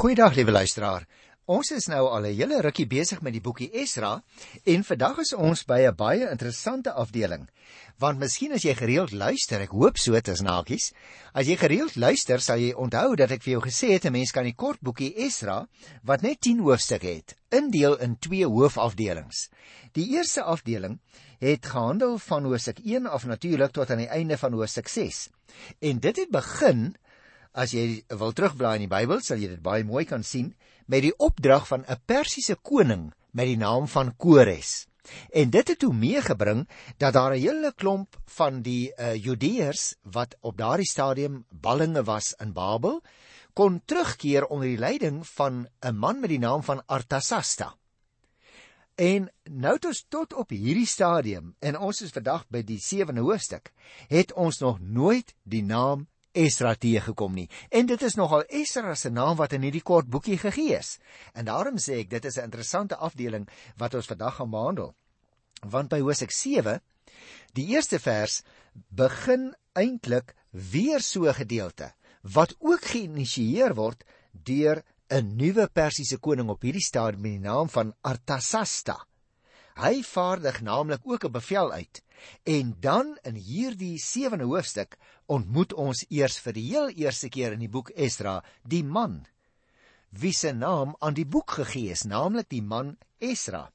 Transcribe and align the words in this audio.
Goeiedag 0.00 0.32
liewe 0.32 0.54
luisteraar. 0.54 1.02
Ons 1.44 1.74
is 1.76 1.84
nou 1.92 2.06
al 2.08 2.24
'n 2.24 2.32
hele 2.32 2.60
rukkie 2.64 2.86
besig 2.88 3.20
met 3.20 3.34
die 3.34 3.42
boekie 3.44 3.68
Esra 3.82 4.22
en 4.64 4.84
vandag 4.84 5.18
is 5.18 5.32
ons 5.34 5.64
by 5.64 5.80
'n 5.88 5.94
baie 5.94 6.30
interessante 6.30 6.92
afdeling. 6.92 7.50
Want 7.98 8.18
miskien 8.18 8.52
as 8.52 8.62
jy 8.62 8.74
gereeld 8.74 9.12
luister, 9.12 9.60
ek 9.60 9.76
hoop 9.76 9.98
so 9.98 10.18
te 10.20 10.34
snakies, 10.34 10.92
as 11.34 11.46
jy 11.46 11.56
gereeld 11.56 11.96
luister, 11.96 12.40
sal 12.40 12.56
jy 12.56 12.72
onthou 12.72 13.14
dat 13.14 13.30
ek 13.30 13.42
vir 13.42 13.52
jou 13.52 13.60
gesê 13.60 13.92
het 13.92 14.06
'n 14.06 14.12
mens 14.12 14.32
kan 14.32 14.44
die 14.44 14.56
kort 14.56 14.80
boekie 14.80 15.12
Esra 15.16 15.68
wat 16.02 16.22
net 16.22 16.40
10 16.40 16.60
hoofstukke 16.60 17.06
het, 17.06 17.36
indeel 17.50 17.98
in 17.98 18.16
twee 18.18 18.46
hoofafdelings. 18.46 19.50
Die 19.92 20.16
eerste 20.16 20.42
afdeling 20.42 20.98
het 21.40 21.66
gehandel 21.66 22.18
van 22.18 22.44
hoofstuk 22.44 22.78
1 22.78 23.06
af 23.06 23.26
natuurlik 23.26 23.72
tot 23.72 23.90
aan 23.90 23.98
die 23.98 24.08
einde 24.08 24.38
van 24.38 24.52
hoofstuk 24.52 24.88
6. 24.88 25.28
En 25.80 25.98
dit 25.98 26.16
het 26.16 26.30
begin 26.30 26.96
As 27.52 27.72
jy 27.74 28.04
wil 28.14 28.32
terugblaai 28.32 28.76
in 28.78 28.84
die 28.86 28.92
Bybel, 28.92 29.20
sal 29.26 29.40
jy 29.42 29.48
dit 29.56 29.62
baie 29.62 29.82
mooi 29.84 30.04
kan 30.06 30.22
sien 30.22 30.52
met 30.86 31.02
die 31.02 31.16
opdrag 31.18 31.66
van 31.66 31.84
'n 31.88 31.98
Persiese 32.06 32.54
koning 32.62 33.12
met 33.32 33.46
die 33.46 33.58
naam 33.58 33.88
van 33.88 34.14
Kores. 34.16 34.86
En 35.34 35.50
dit 35.50 35.68
het 35.68 35.78
toe 35.78 35.92
meegebring 35.94 36.68
dat 36.98 37.12
daar 37.12 37.34
'n 37.34 37.40
hele 37.40 37.72
klomp 37.74 38.16
van 38.26 38.62
die 38.62 38.92
uh, 38.94 39.14
Judeërs 39.14 39.94
wat 40.02 40.36
op 40.40 40.56
daardie 40.56 40.86
stadium 40.86 41.44
ballinge 41.50 42.04
was 42.04 42.34
in 42.38 42.52
Babel, 42.52 43.02
kon 43.52 43.82
terugkeer 43.84 44.46
onder 44.46 44.68
die 44.68 44.78
leiding 44.78 45.26
van 45.26 45.68
'n 45.80 45.96
man 45.96 46.20
met 46.20 46.30
die 46.30 46.38
naam 46.38 46.62
van 46.62 46.86
Artasasta. 46.86 47.74
En 48.94 49.30
nou 49.44 49.78
tot 49.78 50.04
tot 50.08 50.34
op 50.34 50.50
hierdie 50.50 50.86
stadium 50.86 51.54
en 51.58 51.78
ons 51.78 52.02
is 52.02 52.10
vandag 52.10 52.46
by 52.48 52.62
die 52.62 52.78
7de 52.78 53.20
hoofstuk, 53.20 53.72
het 54.08 54.32
ons 54.32 54.58
nog 54.58 54.80
nooit 54.80 55.34
die 55.42 55.62
naam 55.62 56.08
Esra 56.32 56.74
teëgekom 56.74 57.34
nie. 57.34 57.48
En 57.70 57.86
dit 57.86 58.02
is 58.02 58.14
nogal 58.14 58.44
Esra 58.48 58.94
se 58.94 59.10
naam 59.10 59.36
wat 59.36 59.52
in 59.52 59.62
hierdie 59.66 59.82
kort 59.82 60.06
boekie 60.06 60.38
gegee 60.38 60.78
is. 60.78 60.98
En 61.34 61.44
daarom 61.44 61.78
sê 61.78 62.00
ek 62.04 62.10
dit 62.10 62.24
is 62.24 62.38
'n 62.38 62.44
interessante 62.44 62.96
afdeling 62.96 63.48
wat 63.76 63.94
ons 63.94 64.06
vandag 64.06 64.36
gaan 64.36 64.50
behandel. 64.50 64.94
Want 65.62 65.88
by 65.88 66.00
Hosea 66.00 66.28
7, 66.30 66.80
die 67.52 67.66
eerste 67.66 67.98
vers 67.98 68.42
begin 68.88 69.54
eintlik 69.74 70.34
weer 70.50 71.00
so 71.00 71.26
'n 71.26 71.34
gedeelte 71.34 71.92
wat 72.22 72.54
ook 72.58 72.84
geïnisieer 72.84 73.74
word 73.74 74.04
deur 74.32 74.82
'n 75.10 75.36
nuwe 75.36 75.68
Persiese 75.72 76.18
koning 76.18 76.48
op 76.48 76.62
hierdie 76.62 76.84
stadium 76.84 77.22
met 77.22 77.30
die 77.30 77.40
naam 77.48 77.68
van 77.68 77.94
Artasasta. 78.00 79.09
Hy 79.80 80.02
vaardig 80.04 80.60
naamlik 80.60 81.00
ook 81.04 81.24
'n 81.24 81.32
bevel 81.32 81.72
uit. 81.72 82.02
En 82.44 82.76
dan 82.80 83.18
in 83.22 83.34
hierdie 83.34 83.98
7de 83.98 84.44
hoofstuk 84.44 84.98
ontmoet 85.26 85.72
ons 85.72 86.04
eers 86.08 86.38
vir 86.38 86.52
die 86.52 86.68
heel 86.68 86.88
eerste 86.88 87.28
keer 87.28 87.52
in 87.52 87.58
die 87.58 87.68
boek 87.68 87.88
Esdra 87.88 88.44
die 88.62 88.84
man 88.84 89.26
wie 90.10 90.32
se 90.32 90.52
naam 90.52 90.96
aan 90.98 91.14
die 91.14 91.26
boek 91.26 91.50
gegee 91.50 91.90
is, 91.90 92.04
naamlik 92.04 92.48
die 92.50 92.62
man 92.62 92.96
Esra. 93.18 93.68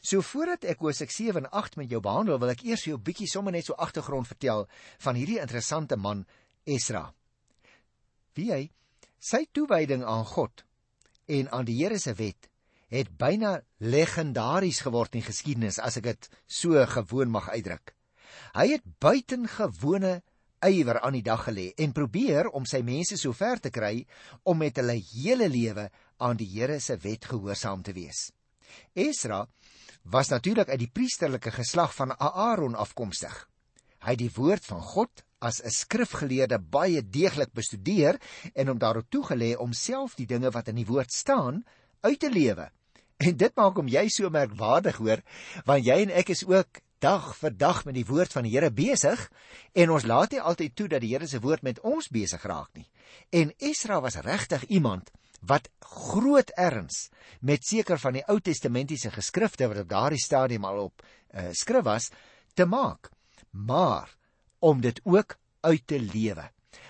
So 0.00 0.22
voordat 0.22 0.64
ek 0.68 0.82
Hosea 0.84 1.08
7 1.10 1.44
en 1.44 1.50
8 1.50 1.78
met 1.80 1.90
jou 1.90 2.00
behandel, 2.04 2.38
wil 2.38 2.52
ek 2.52 2.62
eers 2.66 2.84
vir 2.84 2.94
jou 2.94 3.00
bietjie 3.02 3.28
sommer 3.30 3.52
net 3.52 3.66
so 3.66 3.74
agtergrond 3.74 4.28
vertel 4.28 4.66
van 5.04 5.18
hierdie 5.18 5.40
interessante 5.40 5.96
man 5.96 6.24
Esra. 6.68 7.08
Wie 8.36 8.52
hy 8.52 8.68
sy 9.18 9.46
toewyding 9.52 10.04
aan 10.06 10.26
God 10.28 10.62
en 11.26 11.50
aan 11.50 11.66
die 11.66 11.80
Here 11.80 11.98
se 11.98 12.14
wet 12.14 12.48
het 12.88 13.10
byna 13.20 13.58
legendaries 13.78 14.80
geword 14.84 15.14
in 15.18 15.24
geskiedenis 15.26 15.78
as 15.78 15.98
ek 16.00 16.08
dit 16.08 16.28
so 16.46 16.84
gewoon 16.86 17.30
mag 17.30 17.50
uitdruk. 17.52 17.94
Hy 18.56 18.66
het 18.72 18.84
buitengewone 19.00 20.20
ywer 20.66 20.98
aan 21.00 21.14
die 21.14 21.22
dag 21.22 21.44
gelê 21.46 21.70
en 21.78 21.94
probeer 21.94 22.48
om 22.50 22.66
sy 22.66 22.80
mense 22.82 23.18
so 23.20 23.32
ver 23.36 23.60
te 23.62 23.70
kry 23.70 24.06
om 24.42 24.58
met 24.58 24.80
hulle 24.80 24.96
hele 25.12 25.48
lewe 25.48 25.88
aan 26.18 26.38
die 26.40 26.48
Here 26.50 26.80
se 26.80 26.96
wet 27.02 27.28
gehoorsaam 27.30 27.82
te 27.82 27.94
wees. 27.94 28.30
Esra 28.94 29.46
was 30.02 30.32
natuurlik 30.32 30.68
uit 30.68 30.80
die 30.80 30.90
priesterlike 30.92 31.52
geslag 31.54 31.94
van 31.94 32.14
Aaron 32.18 32.74
afkomstig. 32.74 33.34
Hy 34.02 34.14
het 34.14 34.22
die 34.22 34.34
woord 34.34 34.64
van 34.64 34.82
God 34.82 35.24
as 35.38 35.60
'n 35.62 35.70
skrifgeleerde 35.70 36.58
baie 36.58 37.02
deeglik 37.02 37.52
bestudeer 37.52 38.18
en 38.54 38.68
hom 38.68 38.78
daarop 38.78 39.06
toegelê 39.10 39.56
om 39.56 39.72
self 39.72 40.14
die 40.14 40.26
dinge 40.26 40.50
wat 40.50 40.68
in 40.68 40.76
die 40.76 40.86
woord 40.86 41.12
staan 41.12 41.64
uit 42.00 42.18
te 42.18 42.30
lewe. 42.30 42.70
En 43.18 43.34
dit 43.34 43.54
maak 43.58 43.78
hom 43.80 43.88
jy 43.90 44.04
so 44.14 44.30
merkwaardig 44.30 45.00
hoor, 45.02 45.22
want 45.66 45.86
jy 45.86 45.96
en 46.04 46.12
ek 46.20 46.30
is 46.36 46.44
ook 46.46 46.82
dag 47.02 47.32
vir 47.38 47.54
dag 47.54 47.80
met 47.86 47.96
die 47.96 48.06
woord 48.06 48.34
van 48.34 48.46
die 48.46 48.52
Here 48.54 48.70
besig 48.74 49.24
en 49.74 49.90
ons 49.94 50.06
laat 50.06 50.34
nie 50.34 50.42
altyd 50.42 50.74
toe 50.78 50.86
dat 50.90 51.02
die 51.02 51.10
Here 51.12 51.26
se 51.26 51.40
woord 51.42 51.64
met 51.66 51.80
ons 51.86 52.10
besig 52.14 52.42
raak 52.46 52.70
nie. 52.78 52.86
En 53.34 53.50
Esra 53.58 53.98
was 54.02 54.20
regtig 54.22 54.68
iemand 54.70 55.10
wat 55.40 55.66
groot 55.82 56.50
erns 56.58 57.08
met 57.40 57.66
seker 57.66 57.98
van 57.98 58.18
die 58.18 58.24
Ou 58.30 58.38
Testamentiese 58.42 59.10
geskrifte 59.14 59.66
wat 59.70 59.82
op 59.82 59.90
daardie 59.90 60.22
stadium 60.22 60.66
al 60.66 60.84
op 60.88 61.02
uh, 61.02 61.50
skrif 61.54 61.86
was 61.86 62.10
te 62.54 62.66
maak, 62.66 63.10
maar 63.50 64.14
om 64.58 64.80
dit 64.82 64.98
ook 65.04 65.38
uit 65.66 65.86
te 65.86 65.98
lewe. 65.98 66.46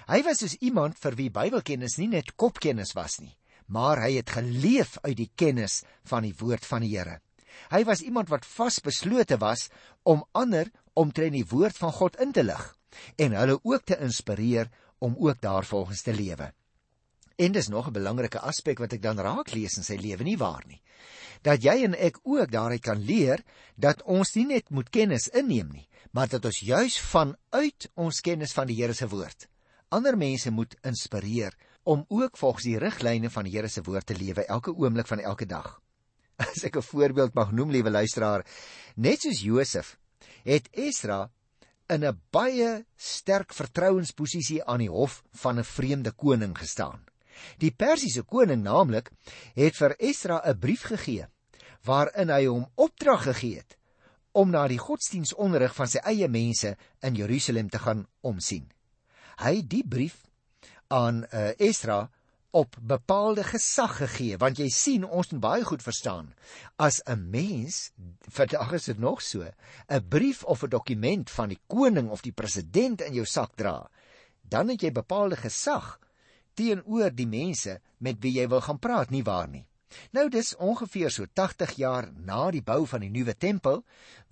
Hy 0.09 0.23
was 0.25 0.41
soos 0.41 0.57
iemand 0.65 0.97
vir 1.01 1.17
wie 1.17 1.29
Bybelkennis 1.33 1.99
nie 2.01 2.09
net 2.09 2.33
kopkennis 2.37 2.95
was 2.97 3.19
nie, 3.21 3.35
maar 3.69 4.01
hy 4.03 4.17
het 4.17 4.33
geleef 4.33 4.97
uit 5.05 5.17
die 5.19 5.31
kennis 5.37 5.83
van 6.09 6.25
die 6.27 6.35
woord 6.39 6.65
van 6.67 6.85
die 6.85 6.95
Here. 6.97 7.21
Hy 7.73 7.83
was 7.85 8.03
iemand 8.05 8.31
wat 8.33 8.47
vasbeslote 8.49 9.39
was 9.43 9.69
om 10.09 10.25
ander 10.33 10.71
omtrent 10.99 11.37
die 11.37 11.47
woord 11.49 11.77
van 11.77 11.93
God 11.93 12.17
in 12.23 12.33
te 12.33 12.45
lig 12.47 12.65
en 13.21 13.37
hulle 13.37 13.59
ook 13.63 13.85
te 13.85 13.99
inspireer 14.03 14.71
om 15.05 15.15
ook 15.19 15.41
daarvolgens 15.41 16.03
te 16.03 16.15
lewe. 16.15 16.53
En 17.39 17.53
dis 17.53 17.69
nog 17.69 17.89
'n 17.89 17.93
belangrike 17.93 18.41
aspek 18.41 18.79
wat 18.79 18.93
ek 18.93 19.03
dan 19.03 19.19
raak 19.19 19.53
lees 19.53 19.77
in 19.77 19.85
sy 19.85 19.97
lewe 19.97 20.25
nie 20.25 20.39
waar 20.39 20.65
nie. 20.67 20.83
Dat 21.43 21.63
jy 21.63 21.85
en 21.85 21.95
ek 21.95 22.19
ook 22.23 22.51
daaruit 22.51 22.83
kan 22.83 22.99
leer 22.99 23.45
dat 23.77 24.03
ons 24.03 24.35
nie 24.35 24.47
net 24.47 24.71
moet 24.71 24.91
kennis 24.91 25.29
inneem 25.29 25.69
nie, 25.71 25.89
maar 26.11 26.29
dat 26.29 26.45
ons 26.45 26.61
juis 26.61 27.01
vanuit 27.01 27.91
ons 27.95 28.21
kennis 28.21 28.53
van 28.53 28.67
die 28.67 28.83
Here 28.83 28.95
se 28.95 29.09
woord 29.09 29.49
ander 29.89 30.17
mense 30.21 30.51
moet 30.53 30.77
inspireer 30.87 31.55
om 31.89 32.05
ook 32.09 32.37
volgens 32.37 32.65
die 32.69 32.79
riglyne 32.79 33.31
van 33.33 33.47
die 33.49 33.55
Here 33.55 33.69
se 33.73 33.81
woord 33.83 34.11
te 34.11 34.17
lewe 34.17 34.45
elke 34.45 34.75
oomblik 34.77 35.09
van 35.09 35.23
elke 35.25 35.47
dag. 35.49 35.79
As 36.45 36.61
ek 36.69 36.77
'n 36.77 36.85
voorbeeld 36.85 37.35
mag 37.35 37.53
noem, 37.53 37.71
liewe 37.73 37.91
luisteraar, 37.91 38.45
net 38.97 39.25
soos 39.25 39.41
Josef, 39.41 39.97
het 40.45 40.69
Esra 40.73 41.31
in 41.89 42.05
'n 42.05 42.21
baie 42.31 42.85
sterk 42.97 43.55
vertrouensposisie 43.57 44.61
aan 44.65 44.85
die 44.85 44.93
hof 44.93 45.23
van 45.33 45.59
'n 45.59 45.65
vreemde 45.65 46.13
koning 46.13 46.59
gestaan. 46.59 47.01
Die 47.57 47.73
Persiese 47.73 48.23
koning 48.23 48.63
naamlik 48.63 49.11
het 49.55 49.77
vir 49.77 49.97
Esra 49.99 50.43
'n 50.45 50.59
brief 50.59 50.83
gegee 50.93 51.27
waarin 51.85 52.29
hy 52.29 52.45
hom 52.45 52.69
opdrag 52.75 53.23
gegee 53.23 53.57
het 53.57 53.79
om 54.33 54.51
na 54.51 54.69
die 54.69 54.79
godsdienstonderrig 54.79 55.75
van 55.75 55.89
sy 55.89 55.99
eie 56.05 56.29
mense 56.29 56.77
in 57.01 57.15
Jerusalem 57.15 57.69
te 57.71 57.79
gaan 57.79 58.07
omsien. 58.21 58.69
Hy 59.39 59.57
het 59.57 59.71
die 59.71 59.87
brief 59.89 60.28
aan 60.89 61.25
uh, 61.33 61.51
Esra 61.61 62.09
op 62.51 62.77
bepaalde 62.81 63.45
gesag 63.45 63.97
gegee 64.01 64.39
want 64.41 64.59
jy 64.59 64.69
sien 64.73 65.05
ons 65.05 65.31
moet 65.33 65.41
baie 65.41 65.65
goed 65.65 65.83
verstaan. 65.85 66.33
As 66.77 67.01
'n 67.05 67.31
mens 67.31 67.93
vandag 68.29 68.73
is 68.73 68.85
dit 68.85 68.99
nog 68.99 69.23
so 69.23 69.45
'n 69.45 70.09
brief 70.09 70.45
of 70.45 70.63
'n 70.63 70.69
dokument 70.69 71.31
van 71.31 71.49
die 71.49 71.61
koning 71.67 72.11
of 72.11 72.23
die 72.23 72.33
president 72.33 73.01
in 73.01 73.15
jou 73.15 73.27
sak 73.27 73.57
dra 73.57 73.91
dan 74.49 74.69
het 74.69 74.83
jy 74.83 74.93
bepaalde 74.93 75.37
gesag 75.37 75.99
teenoor 76.55 77.11
die 77.15 77.27
mense 77.27 77.81
met 77.99 78.17
wie 78.21 78.33
jy 78.41 78.49
wil 78.49 78.61
gaan 78.61 78.79
praat 78.79 79.11
nie 79.11 79.23
waar 79.23 79.49
nie 79.49 79.67
Nou 80.11 80.29
dis 80.33 80.55
ongeveer 80.57 81.11
so 81.11 81.27
80 81.33 81.73
jaar 81.81 82.09
na 82.13 82.51
die 82.55 82.63
bou 82.65 82.87
van 82.87 83.05
die 83.05 83.11
nuwe 83.13 83.35
tempel 83.37 83.83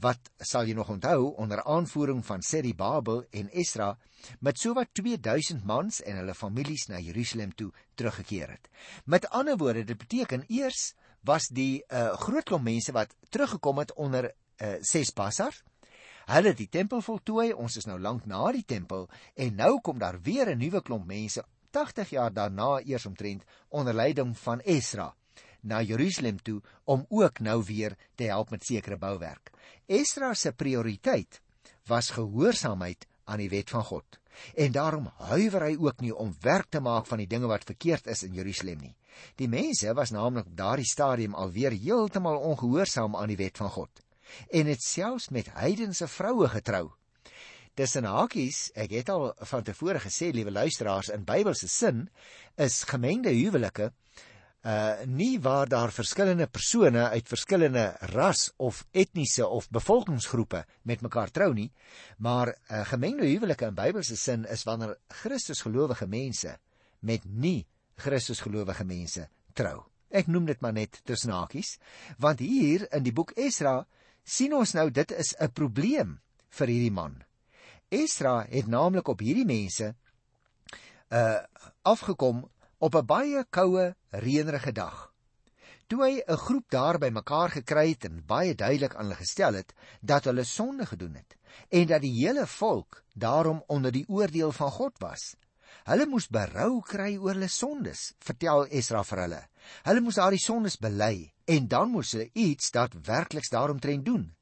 wat 0.04 0.30
sal 0.40 0.68
jy 0.68 0.74
nog 0.76 0.90
onthou 0.92 1.32
onder 1.42 1.62
aanvoering 1.64 2.22
van 2.26 2.42
Serubabel 2.42 3.24
en 3.30 3.48
Esra 3.52 3.94
met 4.40 4.58
sowat 4.58 4.92
2000 4.92 5.64
mans 5.64 6.02
en 6.02 6.20
hulle 6.20 6.34
families 6.34 6.86
na 6.88 7.00
Jerusalem 7.00 7.54
toe 7.54 7.70
teruggekeer 7.94 8.50
het. 8.56 8.68
Met 9.04 9.28
ander 9.28 9.56
woorde, 9.56 9.84
dit 9.84 9.98
beteken 9.98 10.44
eers 10.48 10.94
was 11.26 11.48
die 11.48 11.84
uh, 11.88 12.12
groot 12.20 12.44
klomp 12.44 12.64
mense 12.64 12.92
wat 12.92 13.14
teruggekom 13.28 13.78
het 13.82 13.92
onder 13.94 14.30
uh, 14.30 14.76
Sesbasar. 14.80 15.54
Hulle 16.26 16.52
het 16.52 16.58
die 16.58 16.70
tempel 16.70 17.02
voltooi. 17.02 17.52
Ons 17.52 17.76
is 17.76 17.86
nou 17.86 17.98
lank 18.00 18.26
na 18.26 18.50
die 18.52 18.64
tempel 18.64 19.06
en 19.34 19.54
nou 19.54 19.76
kom 19.80 19.98
daar 19.98 20.20
weer 20.22 20.50
'n 20.50 20.58
nuwe 20.58 20.82
klomp 20.82 21.06
mense 21.06 21.44
80 21.70 22.10
jaar 22.10 22.32
daarna 22.32 22.80
eers 22.80 23.06
omtrent 23.06 23.44
onder 23.68 23.94
leiding 23.94 24.38
van 24.38 24.60
Esra 24.60 25.14
na 25.60 25.82
Jerusalem 25.82 26.38
toe 26.42 26.60
om 26.84 27.06
ook 27.08 27.40
nou 27.40 27.62
weer 27.64 27.96
te 28.14 28.24
help 28.24 28.50
met 28.50 28.64
sekere 28.64 28.96
bouwerk. 28.96 29.50
Esdra 29.86 30.34
se 30.34 30.52
prioriteit 30.52 31.40
was 31.86 32.10
gehoorsaamheid 32.10 33.06
aan 33.24 33.38
die 33.38 33.50
wet 33.50 33.70
van 33.70 33.84
God. 33.84 34.20
En 34.54 34.72
daarom 34.72 35.10
huiwer 35.30 35.62
hy 35.62 35.76
ook 35.80 36.00
nie 36.00 36.14
om 36.14 36.34
werk 36.40 36.68
te 36.70 36.80
maak 36.80 37.06
van 37.06 37.18
die 37.18 37.30
dinge 37.30 37.48
wat 37.48 37.64
verkeerd 37.64 38.06
is 38.06 38.22
in 38.22 38.34
Jerusalem 38.36 38.80
nie. 38.80 38.96
Die 39.40 39.48
mense 39.48 39.94
was 39.96 40.12
naamlik 40.12 40.46
op 40.46 40.56
daardie 40.56 40.88
stadium 40.88 41.34
alweer 41.34 41.72
heeltemal 41.72 42.36
ongehoorsaam 42.36 43.16
aan 43.16 43.32
die 43.32 43.40
wet 43.40 43.56
van 43.56 43.72
God 43.72 44.02
en 44.50 44.66
het 44.66 44.82
selfs 44.82 45.28
met 45.28 45.52
heidense 45.54 46.08
vroue 46.08 46.48
getrou. 46.50 46.90
Tussen 47.76 48.08
hakies, 48.08 48.70
ek 48.74 48.94
het 48.96 49.10
al 49.12 49.28
van 49.50 49.64
tevore 49.64 50.00
gesê, 50.00 50.30
liewe 50.32 50.50
luisteraars, 50.50 51.10
in 51.12 51.26
Bybelse 51.28 51.68
sin 51.68 52.06
is 52.56 52.82
gemengde 52.88 53.34
huwelike 53.36 53.90
uh 54.66 55.04
nie 55.06 55.38
waar 55.38 55.68
daar 55.70 55.92
verskillende 55.94 56.46
persone 56.50 57.08
uit 57.08 57.28
verskillende 57.28 57.84
ras 58.12 58.48
of 58.56 58.82
etniese 58.90 59.46
of 59.46 59.68
bevolkingsgroepe 59.70 60.64
met 60.82 61.04
mekaar 61.06 61.30
trou 61.30 61.52
nie, 61.54 61.70
maar 62.18 62.48
uh, 62.48 62.82
gemengde 62.90 63.28
huwelike 63.30 63.68
in 63.70 63.76
Bybelse 63.78 64.16
sin 64.16 64.46
is 64.50 64.64
wanneer 64.66 64.96
Christus 65.22 65.62
gelowige 65.62 66.06
mense 66.06 66.56
met 67.00 67.22
nie 67.24 67.66
Christus 67.94 68.42
gelowige 68.42 68.84
mense 68.84 69.28
trou. 69.54 69.84
Ek 70.10 70.26
noem 70.26 70.50
dit 70.50 70.60
maar 70.60 70.74
net 70.74 70.98
tussen 71.06 71.30
hakies, 71.30 71.76
want 72.18 72.42
hier 72.42 72.88
in 72.90 73.06
die 73.06 73.14
boek 73.14 73.36
Esra 73.38 73.84
sien 74.26 74.54
ons 74.54 74.74
nou 74.74 74.90
dit 74.90 75.12
is 75.12 75.34
'n 75.38 75.52
probleem 75.54 76.18
vir 76.58 76.66
hierdie 76.66 76.92
man. 76.92 77.22
Esra 77.88 78.46
het 78.50 78.66
naamlik 78.66 79.08
op 79.08 79.20
hierdie 79.20 79.46
mense 79.46 79.94
uh 81.10 81.38
afgekom 81.86 82.48
op 82.78 82.94
'n 82.94 83.06
baie 83.06 83.44
koue, 83.50 83.94
reënerige 84.10 84.72
dag. 84.72 85.12
Toe 85.86 86.02
hy 86.04 86.22
'n 86.26 86.36
groep 86.36 86.70
daar 86.70 86.98
bymekaar 86.98 87.50
gekry 87.50 87.88
het 87.88 88.04
en 88.04 88.24
baie 88.26 88.54
duidelik 88.54 88.94
aan 88.94 89.04
hulle 89.04 89.14
gestel 89.14 89.54
het 89.54 89.74
dat 90.00 90.24
hulle 90.24 90.44
sonde 90.44 90.86
gedoen 90.86 91.14
het 91.14 91.36
en 91.68 91.86
dat 91.86 92.00
die 92.00 92.26
hele 92.26 92.46
volk 92.46 93.02
daarom 93.14 93.62
onder 93.66 93.92
die 93.92 94.08
oordeel 94.08 94.52
van 94.52 94.70
God 94.70 94.98
was. 94.98 95.36
Hulle 95.84 96.06
moes 96.06 96.28
berou 96.28 96.82
kry 96.82 97.16
oor 97.16 97.32
hulle 97.32 97.48
sondes, 97.48 98.12
vertel 98.18 98.66
Esra 98.66 99.04
vir 99.04 99.18
hulle. 99.18 99.42
Hulle 99.82 100.00
moes 100.00 100.18
daardie 100.18 100.42
sondes 100.42 100.76
bely 100.76 101.32
en 101.44 101.68
dan 101.68 101.90
moes 101.90 102.12
hulle 102.12 102.30
iets 102.32 102.70
daadwerkliks 102.70 103.48
daaromtrent 103.48 104.04
doen. 104.04 104.34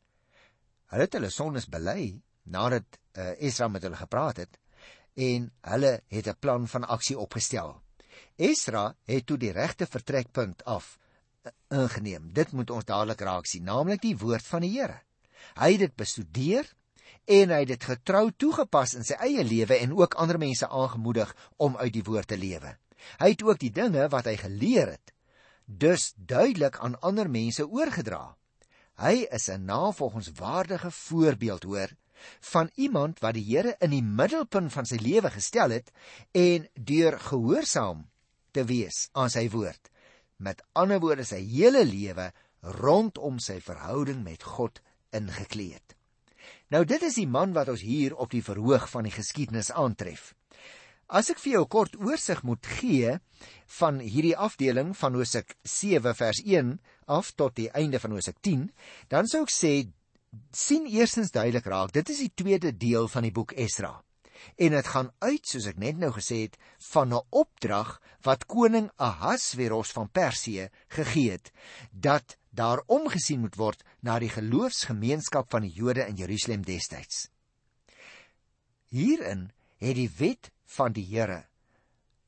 Hulle 0.87 1.03
het 1.03 1.13
hulle 1.13 1.31
sondes 1.31 1.69
bely 1.69 2.23
nadat 2.43 2.99
uh, 3.19 3.35
Esra 3.39 3.69
met 3.69 3.83
hulle 3.83 3.97
gepraat 3.97 4.37
het 4.37 4.59
en 5.15 5.53
hulle 5.61 6.01
het 6.09 6.29
'n 6.29 6.39
plan 6.41 6.69
van 6.69 6.85
aksie 6.85 7.19
opgestel. 7.19 7.84
Esra 8.37 8.95
het 9.07 9.27
toe 9.27 9.39
die 9.39 9.53
regte 9.53 9.87
vertrekpunt 9.87 10.65
af 10.65 10.97
uh, 11.47 11.51
ingeneem. 11.69 12.33
Dit 12.33 12.53
moet 12.53 12.71
ons 12.71 12.85
dadelik 12.85 13.21
raak 13.21 13.47
sien, 13.47 13.65
naamlik 13.65 14.03
die 14.03 14.17
woord 14.19 14.47
van 14.47 14.65
die 14.67 14.73
Here. 14.75 15.01
Hy 15.55 15.73
het 15.73 15.85
dit 15.87 15.97
bestudeer 15.97 16.71
en 17.25 17.51
hy 17.55 17.61
het 17.63 17.69
dit 17.69 17.85
getrou 17.85 18.31
toegepas 18.37 18.95
in 18.99 19.05
sy 19.07 19.17
eie 19.23 19.45
lewe 19.45 19.79
en 19.79 19.95
ook 19.95 20.17
ander 20.19 20.39
mense 20.39 20.69
aangemoedig 20.69 21.35
om 21.57 21.77
uit 21.77 21.93
die 21.93 22.05
woord 22.05 22.29
te 22.29 22.39
lewe. 22.41 22.77
Hy 23.21 23.29
het 23.35 23.43
ook 23.45 23.61
die 23.61 23.73
dinge 23.73 24.09
wat 24.11 24.27
hy 24.27 24.37
geleer 24.41 24.97
het 24.97 25.15
dus 25.65 26.13
duidelik 26.17 26.79
aan 26.79 27.01
ander 27.01 27.31
mense 27.31 27.65
oorgedra. 27.69 28.37
Hy 29.01 29.27
is 29.31 29.49
'n 29.49 29.65
navolgingswaardige 29.65 30.91
voorbeeld 30.91 31.63
hoor 31.63 31.91
van 32.41 32.71
iemand 32.75 33.19
wat 33.19 33.35
die 33.35 33.45
Here 33.45 33.77
in 33.81 33.91
die 33.91 34.03
middelpunt 34.03 34.73
van 34.73 34.87
sy 34.87 34.97
lewe 34.97 35.31
gestel 35.31 35.71
het 35.71 35.91
en 36.33 36.69
deur 36.75 37.19
gehoorsaam 37.21 38.11
te 38.55 38.65
wees 38.71 39.09
aan 39.13 39.33
sy 39.33 39.49
woord 39.53 39.91
met 40.45 40.63
ander 40.79 41.01
woorde 41.03 41.27
sy 41.27 41.41
hele 41.47 41.85
lewe 41.87 42.31
rondom 42.81 43.39
sy 43.43 43.59
verhouding 43.63 44.23
met 44.25 44.43
God 44.57 44.81
ingekleed. 45.15 45.95
Nou 46.73 46.83
dit 46.89 47.03
is 47.07 47.19
die 47.21 47.29
man 47.31 47.55
wat 47.57 47.71
ons 47.73 47.85
hier 47.85 48.17
op 48.17 48.33
die 48.33 48.43
verhoog 48.45 48.89
van 48.91 49.07
die 49.07 49.15
geskiedenis 49.15 49.71
aantref. 49.71 50.33
As 51.07 51.29
ek 51.31 51.39
vir 51.43 51.59
jou 51.59 51.65
kort 51.69 51.97
oorsig 52.01 52.41
moet 52.49 52.65
gee 52.81 53.19
van 53.79 54.01
hierdie 54.01 54.37
afdeling 54.37 54.95
van 54.97 55.17
Hosea 55.19 55.45
7 55.63 56.15
vers 56.17 56.41
1 56.41 56.79
af 57.13 57.35
tot 57.37 57.55
die 57.61 57.69
einde 57.77 58.01
van 58.01 58.17
Hosea 58.17 58.35
10, 58.41 58.71
dan 59.13 59.29
sou 59.29 59.45
ek 59.45 59.53
sê 59.53 59.75
sien 60.51 60.89
eersins 60.91 61.31
duidelik 61.31 61.69
raak, 61.71 61.93
dit 61.95 62.09
is 62.11 62.25
die 62.25 62.33
tweede 62.35 62.73
deel 62.73 63.07
van 63.13 63.29
die 63.29 63.35
boek 63.35 63.53
Esra. 63.53 63.93
En 64.57 64.71
dit 64.71 64.87
gaan 64.87 65.11
uit, 65.19 65.47
soos 65.47 65.67
ek 65.67 65.79
net 65.79 65.99
nou 65.99 66.13
gesê 66.13 66.45
het, 66.47 66.59
van 66.93 67.15
'n 67.15 67.23
opdrag 67.31 68.01
wat 68.23 68.47
koning 68.47 68.91
Ahasveros 68.97 69.93
van 69.93 70.11
Persië 70.11 70.69
gegee 70.89 71.31
het 71.31 71.53
dat 71.91 72.37
daar 72.51 72.83
omgesien 72.87 73.41
moet 73.41 73.57
word 73.57 73.85
na 74.01 74.19
die 74.19 74.31
geloofsgemeenskap 74.31 75.51
van 75.51 75.63
die 75.63 75.73
Jode 75.73 76.07
in 76.07 76.17
Jerusalem 76.17 76.63
destyds. 76.63 77.29
Hierin 78.87 79.51
het 79.79 79.95
die 79.95 80.11
wet 80.19 80.51
van 80.65 80.93
die 80.93 81.07
Here 81.07 81.47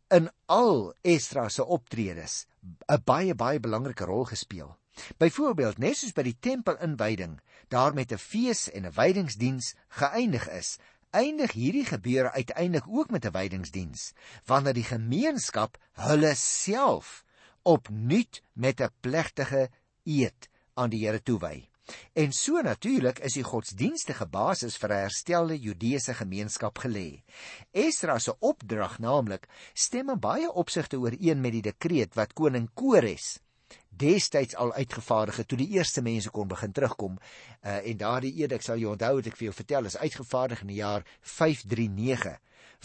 in 0.09 0.31
al 0.47 0.95
Esdra 1.03 1.49
se 1.49 1.65
optredes 1.65 2.47
'n 2.89 3.03
baie 3.05 3.35
baie 3.35 3.61
belangrike 3.61 4.05
rol 4.05 4.25
gespeel. 4.25 4.77
Byvoorbeeld, 5.19 5.79
net 5.79 5.97
soos 5.97 6.15
by 6.17 6.23
die 6.23 6.39
tempelinwyding, 6.41 7.41
daar 7.69 7.95
met 7.95 8.13
'n 8.13 8.19
fees 8.19 8.71
en 8.71 8.87
'n 8.87 8.95
wydingsdiens 8.97 9.75
geëindig 9.89 10.49
is, 10.49 10.79
eindig 11.11 11.53
hierdie 11.53 11.85
gebeure 11.85 12.33
uiteindelik 12.33 12.89
ook 12.89 13.11
met 13.11 13.25
'n 13.25 13.33
wydingsdiens, 13.33 14.13
wanneer 14.47 14.75
die 14.75 14.85
gemeenskap 14.85 15.79
hulle 15.93 16.35
self 16.35 17.25
opnuut 17.63 18.43
met 18.53 18.81
'n 18.81 18.91
plegtige 19.01 19.71
eed 20.05 20.49
aan 20.75 20.91
die 20.91 21.07
Here 21.07 21.23
toewy. 21.23 21.69
En 22.13 22.33
so 22.33 22.61
natuurlik 22.61 23.19
is 23.19 23.33
die 23.33 23.47
godsdienstige 23.47 24.27
basis 24.27 24.77
vir 24.77 24.91
'n 24.91 25.03
herstelde 25.07 25.59
Judeese 25.59 26.15
gemeenskap 26.15 26.79
gelê. 26.79 27.23
Esdra 27.71 28.19
se 28.19 28.39
opdrag 28.39 28.99
naamlik 28.99 29.49
stem 29.75 30.11
in 30.11 30.21
baie 30.21 30.53
opsigte 30.53 30.99
ooreen 30.99 31.41
met 31.41 31.53
die 31.53 31.63
dekreet 31.63 32.15
wat 32.15 32.33
koning 32.33 32.71
Kores 32.75 33.41
destyds 33.97 34.57
al 34.57 34.73
uitgevaardig 34.73 35.37
het 35.37 35.49
toe 35.49 35.59
die 35.59 35.71
eerste 35.79 36.03
mense 36.03 36.31
kon 36.31 36.49
begin 36.49 36.73
terugkom. 36.73 37.19
Uh, 37.63 37.79
en 37.81 37.97
daardie 37.97 38.35
eed, 38.43 38.53
ek 38.53 38.63
sal 38.63 38.79
jou 38.79 38.93
onthou 38.93 39.15
wat 39.19 39.27
ek 39.27 39.37
vir 39.37 39.49
jou 39.49 39.57
vertel, 39.57 39.89
is 39.91 39.97
uitgevaardig 39.97 40.61
in 40.61 40.73
die 40.75 40.83
jaar 40.83 41.07
539 41.21 42.39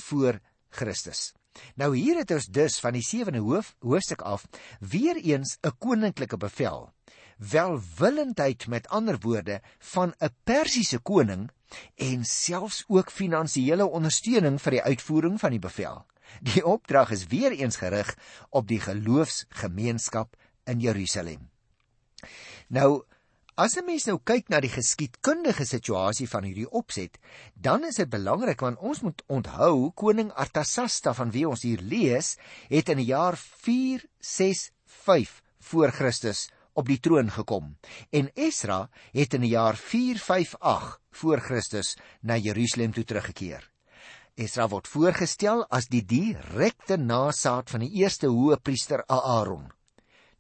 voor 0.08 0.40
Christus. 0.70 1.32
Nou 1.76 1.92
hier 1.96 2.22
het 2.22 2.32
ons 2.32 2.48
dus 2.48 2.80
van 2.80 2.96
die 2.96 3.04
sewende 3.04 3.42
hoof 3.44 3.74
hoofstuk 3.84 4.22
af 4.22 4.46
weer 4.80 5.18
eens 5.20 5.58
'n 5.62 5.76
koninklike 5.78 6.38
bevel. 6.38 6.94
Welwillendheid 7.38 8.68
met 8.68 8.88
ander 8.88 9.18
woorde 9.20 9.62
van 9.80 10.14
'n 10.20 10.36
Persiese 10.44 11.00
koning 11.00 11.50
en 11.96 12.26
selfs 12.26 12.84
ook 12.88 13.12
finansiële 13.12 13.86
ondersteuning 13.86 14.62
vir 14.62 14.72
die 14.72 14.82
uitvoering 14.82 15.40
van 15.40 15.50
die 15.50 15.60
bevel. 15.60 16.06
Die 16.40 16.66
opdrag 16.66 17.12
is 17.12 17.28
weer 17.28 17.52
eens 17.52 17.76
gerig 17.76 18.18
op 18.50 18.68
die 18.68 18.80
geloofsgemeenskap 18.80 20.36
in 20.72 20.80
Jerusalem. 20.80 21.50
Nou, 22.72 23.04
as 23.56 23.78
'n 23.78 23.86
mens 23.86 24.06
nou 24.08 24.20
kyk 24.24 24.50
na 24.50 24.60
die 24.60 24.72
geskiedkundige 24.72 25.66
situasie 25.66 26.28
van 26.28 26.44
hierdie 26.44 26.72
opset, 26.72 27.18
dan 27.54 27.84
is 27.84 27.96
dit 27.96 28.10
belangrik 28.10 28.62
want 28.62 28.80
ons 28.80 29.02
moet 29.02 29.24
onthou 29.28 29.92
koning 29.92 30.32
Artasasta 30.32 31.14
van 31.14 31.32
wie 31.32 31.48
ons 31.48 31.62
hier 31.62 31.82
lees, 31.82 32.38
het 32.70 32.90
in 32.90 32.98
die 32.98 33.12
jaar 33.12 33.38
465 33.38 35.42
voor 35.60 35.92
Christus 35.92 36.50
op 36.74 36.88
die 36.88 37.00
troon 37.00 37.32
gekom 37.32 37.78
en 38.10 38.32
Esra 38.36 38.90
het 39.12 39.34
in 39.34 39.42
die 39.42 39.54
jaar 39.54 39.76
458 39.76 41.00
voor 41.12 41.40
Christus 41.40 41.98
na 42.22 42.38
Jerusalem 42.38 42.94
toe 42.94 43.04
teruggekeer. 43.04 43.72
Esra 44.40 44.70
word 44.72 44.88
voorgestel 44.88 45.66
as 45.70 45.90
die 45.92 46.04
direkte 46.08 46.96
nasaat 46.98 47.70
van 47.70 47.84
die 47.84 47.92
eerste 48.00 48.30
hoëpriester 48.32 49.04
Aaron. 49.12 49.68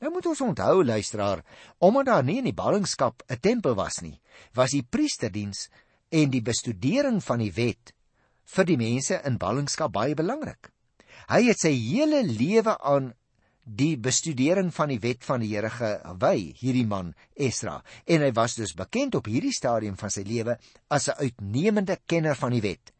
Nou 0.01 0.09
moet 0.09 0.25
ons 0.25 0.41
onthou 0.41 0.83
luisteraar, 0.83 1.43
omdat 1.77 2.05
daar 2.09 2.23
nie 2.25 2.39
in 2.41 2.49
die 2.49 2.57
ballingskap 2.57 3.23
'n 3.29 3.39
tempel 3.39 3.75
was 3.75 4.01
nie, 4.01 4.19
was 4.53 4.71
die 4.71 4.83
priesterdiens 4.83 5.69
en 6.09 6.29
die 6.29 6.41
bestudering 6.41 7.21
van 7.23 7.39
die 7.39 7.53
wet 7.53 7.93
vir 8.45 8.65
die 8.65 8.77
mense 8.77 9.21
in 9.25 9.37
ballingskap 9.37 9.91
baie 9.93 10.15
belangrik. 10.15 10.71
Hy 11.29 11.43
het 11.47 11.59
sy 11.59 11.71
hele 11.71 12.23
lewe 12.23 12.77
aan 12.79 13.13
die 13.63 13.95
bestudering 13.97 14.73
van 14.73 14.89
die 14.89 14.99
wet 14.99 15.23
van 15.23 15.39
die 15.39 15.53
Here 15.53 15.69
gewy, 15.69 16.53
hierdie 16.57 16.87
man 16.87 17.13
Esra, 17.35 17.83
en 18.05 18.21
hy 18.21 18.31
was 18.31 18.55
dus 18.55 18.73
bekend 18.73 19.15
op 19.15 19.29
hierdie 19.29 19.53
stadium 19.53 19.97
van 19.97 20.09
sy 20.09 20.23
lewe 20.25 20.57
as 20.89 21.09
'n 21.09 21.21
uitnemende 21.21 21.99
kenner 22.05 22.35
van 22.35 22.51
die 22.51 22.61
wet. 22.61 22.91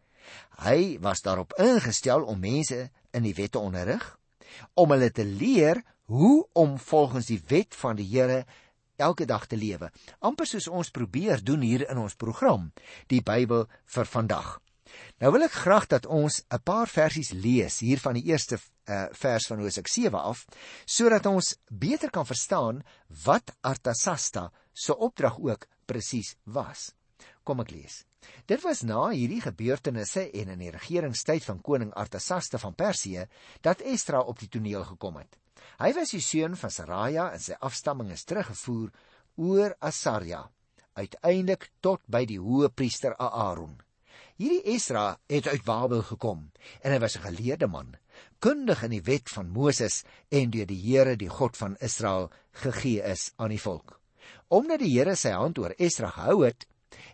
Hy 0.64 1.00
was 1.02 1.22
daarop 1.22 1.54
ingestel 1.58 2.24
om 2.24 2.40
mense 2.40 2.92
in 3.12 3.24
die 3.24 3.34
wet 3.34 3.52
te 3.52 3.60
onderrig, 3.60 4.20
om 4.76 4.92
hulle 4.92 5.12
te 5.12 5.26
leer 5.26 5.82
hoe 6.12 6.48
om 6.54 6.80
volgens 6.80 7.30
die 7.32 7.40
wet 7.48 7.76
van 7.76 7.96
die 7.96 8.08
Here 8.12 8.44
elke 9.00 9.26
dag 9.26 9.46
te 9.48 9.58
lewe. 9.58 9.92
amper 10.20 10.46
soos 10.46 10.68
ons 10.68 10.92
probeer 10.92 11.44
doen 11.44 11.62
hier 11.64 11.88
in 11.90 11.98
ons 11.98 12.16
program, 12.16 12.72
die 13.08 13.22
Bybel 13.24 13.66
vir 13.96 14.06
vandag. 14.06 14.60
Nou 15.24 15.32
wil 15.32 15.48
ek 15.48 15.56
graag 15.64 15.88
dat 15.88 16.06
ons 16.06 16.44
'n 16.52 16.60
paar 16.64 16.88
versies 16.88 17.32
lees 17.32 17.80
hier 17.80 18.00
van 18.00 18.14
die 18.14 18.28
eerste 18.28 18.60
uh, 18.60 19.08
vers 19.12 19.48
van 19.48 19.60
Hosea 19.64 19.84
7 19.88 20.20
af, 20.20 20.46
sodat 20.86 21.26
ons 21.26 21.56
beter 21.70 22.10
kan 22.10 22.26
verstaan 22.26 22.84
wat 23.24 23.56
Artasasta 23.62 24.52
se 24.74 24.98
opdrag 24.98 25.40
ook 25.40 25.68
presies 25.86 26.36
was. 26.44 26.92
Kom 27.44 27.60
ek 27.60 27.72
lees. 27.72 28.04
Dit 28.46 28.62
was 28.62 28.82
na 28.82 29.10
hierdie 29.10 29.42
gebeurtenisse 29.42 30.30
en 30.30 30.50
in 30.50 30.60
die 30.60 30.72
regeringstyd 30.72 31.44
van 31.44 31.62
koning 31.62 31.94
Artasasta 31.94 32.58
van 32.58 32.76
Persië 32.76 33.26
dat 33.62 33.82
Esdra 33.82 34.20
op 34.20 34.40
die 34.40 34.50
toneel 34.50 34.84
gekom 34.84 35.16
het. 35.16 35.41
Hy 35.80 35.94
was 35.98 36.12
die 36.12 36.22
seun 36.22 36.56
van 36.56 36.72
Saraja 36.72 37.32
en 37.34 37.40
sy 37.40 37.58
afstamming 37.60 38.12
is 38.12 38.26
teruggevoer 38.26 38.92
oor 39.38 39.76
Asaria 39.80 40.50
uiteindelik 40.94 41.72
tot 41.82 42.02
by 42.12 42.26
die 42.28 42.40
hoë 42.40 42.70
priester 42.76 43.16
Aaron. 43.18 43.80
Hierdie 44.38 44.76
Esra 44.76 45.18
het 45.30 45.48
uit 45.48 45.64
Babel 45.64 46.04
gekom 46.04 46.50
en 46.82 46.92
hy 46.92 47.00
was 47.00 47.18
'n 47.18 47.28
geleerde 47.28 47.68
man. 47.68 47.96
kundig 48.42 48.82
in 48.84 48.96
die 48.96 49.04
wet 49.06 49.30
van 49.30 49.52
Moses 49.54 50.02
en 50.34 50.52
deur 50.54 50.68
die 50.70 50.80
Here, 50.82 51.16
die 51.16 51.30
God 51.30 51.58
van 51.58 51.78
Israel, 51.80 52.32
gegee 52.64 53.04
is 53.06 53.30
aan 53.38 53.54
die 53.54 53.62
volk. 53.62 54.00
Omdat 54.50 54.82
die 54.82 54.92
Here 54.96 55.16
sy 55.16 55.34
hand 55.38 55.62
oor 55.62 55.76
Esdra 55.78 56.10
gehou 56.16 56.42
het, 56.46 56.66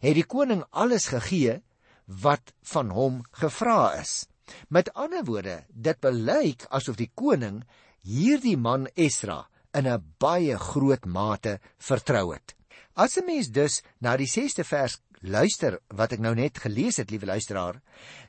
het 0.02 0.16
die 0.16 0.26
koning 0.26 0.64
alles 0.72 1.10
gegee 1.12 1.60
wat 2.08 2.54
van 2.72 2.94
hom 2.96 3.22
gevra 3.42 3.98
is. 4.00 4.26
Met 4.72 4.94
ander 4.96 5.26
woorde, 5.28 5.66
dit 5.68 6.00
belyk 6.00 6.64
asof 6.72 6.96
die 6.96 7.12
koning 7.14 7.66
hierdie 8.04 8.58
man 8.58 8.88
Esdra 8.96 9.48
in 9.74 9.88
'n 9.88 10.04
baie 10.20 10.58
groot 10.58 11.06
mate 11.06 11.60
vertrou 11.78 12.34
het. 12.34 12.56
As 12.96 13.18
'n 13.18 13.26
mens 13.26 13.48
dus 13.50 13.82
na 14.02 14.18
die 14.18 14.28
6ste 14.28 14.64
vers 14.64 15.00
luister 15.22 15.80
wat 15.90 16.14
ek 16.14 16.20
nou 16.20 16.36
net 16.36 16.58
gelees 16.58 16.98
het, 16.98 17.12
liewe 17.12 17.26
luisteraar, 17.26 17.82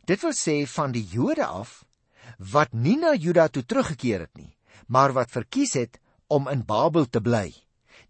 dit 0.07 0.21
wil 0.23 0.33
sê 0.33 0.67
van 0.67 0.93
die 0.93 1.05
Jode 1.05 1.45
af 1.47 1.85
wat 2.39 2.73
nie 2.73 2.97
na 2.97 3.15
Juda 3.15 3.49
toe 3.49 3.65
teruggekeer 3.65 4.21
het 4.21 4.37
nie, 4.37 4.57
maar 4.87 5.13
wat 5.13 5.31
verkies 5.31 5.75
het 5.75 5.99
om 6.29 6.49
in 6.49 6.65
Babel 6.65 7.07
te 7.07 7.21
bly. 7.21 7.55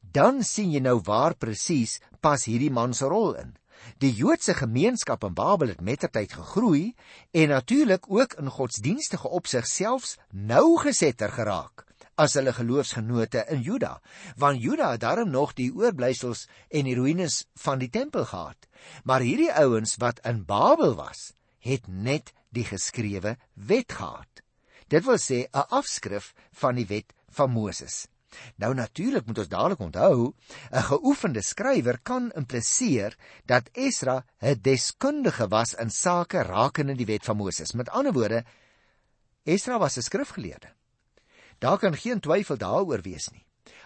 Dan 0.00 0.42
sien 0.42 0.72
jy 0.72 0.80
nou 0.80 1.00
waar 1.04 1.34
presies 1.34 2.00
pas 2.20 2.44
hierdie 2.44 2.70
man 2.70 2.94
se 2.94 3.06
rol 3.06 3.34
in. 3.34 3.56
Die 3.98 4.12
Joodse 4.12 4.54
gemeenskap 4.54 5.24
in 5.24 5.34
Babel 5.34 5.68
het 5.68 5.80
mettertyd 5.80 6.32
gegroei 6.32 6.94
en 7.30 7.48
natuurlik 7.48 8.06
ook 8.08 8.38
in 8.38 8.50
godsdienstige 8.50 9.28
opsig 9.28 9.66
selfs 9.66 10.16
nougesetter 10.30 11.32
geraak 11.32 11.88
as 12.18 12.34
hulle 12.34 12.52
geloofsgenote 12.52 13.44
in 13.54 13.62
Juda, 13.62 13.98
want 14.42 14.62
Juda 14.62 14.90
het 14.96 15.04
darm 15.04 15.30
nog 15.30 15.54
die 15.58 15.70
oorblysels 15.70 16.46
en 16.68 16.88
die 16.88 16.96
ruïnes 16.98 17.44
van 17.62 17.78
die 17.78 17.90
tempel 17.94 18.26
gehad. 18.26 18.66
Maar 19.06 19.22
hierdie 19.22 19.52
ouens 19.54 19.96
wat 20.02 20.18
in 20.26 20.42
Babel 20.48 20.96
was, 20.98 21.32
het 21.62 21.86
net 21.86 22.32
die 22.54 22.66
geskrewe 22.66 23.36
wet 23.54 23.94
gehad. 23.94 24.42
Dit 24.88 25.04
wil 25.04 25.18
sê 25.18 25.46
'n 25.46 25.68
afskrif 25.70 26.34
van 26.52 26.74
die 26.74 26.86
wet 26.86 27.12
van 27.30 27.50
Moses. 27.50 28.08
Nou 28.56 28.74
natuurlik 28.74 29.26
moet 29.26 29.38
ons 29.38 29.48
dadelik 29.48 29.80
onthou, 29.80 30.34
'n 30.70 30.82
geoefende 30.82 31.42
skrywer 31.42 31.98
kan 32.02 32.30
impliseer 32.32 33.16
dat 33.46 33.68
Esra 33.72 34.24
'n 34.40 34.60
deskundige 34.60 35.48
was 35.48 35.74
in 35.74 35.90
sake 35.90 36.42
rakende 36.42 36.94
die 36.94 37.06
wet 37.06 37.24
van 37.24 37.36
Moses. 37.36 37.72
Met 37.72 37.88
ander 37.88 38.12
woorde, 38.12 38.44
Esra 39.44 39.78
was 39.78 39.96
'n 39.96 40.02
skrifgeleerde. 40.02 40.72
Daar 41.58 41.78
kan 41.78 41.96
geen 41.96 42.20
twyfel 42.20 42.56
daaroor 42.56 43.00
wees 43.02 43.28
nie. 43.28 43.44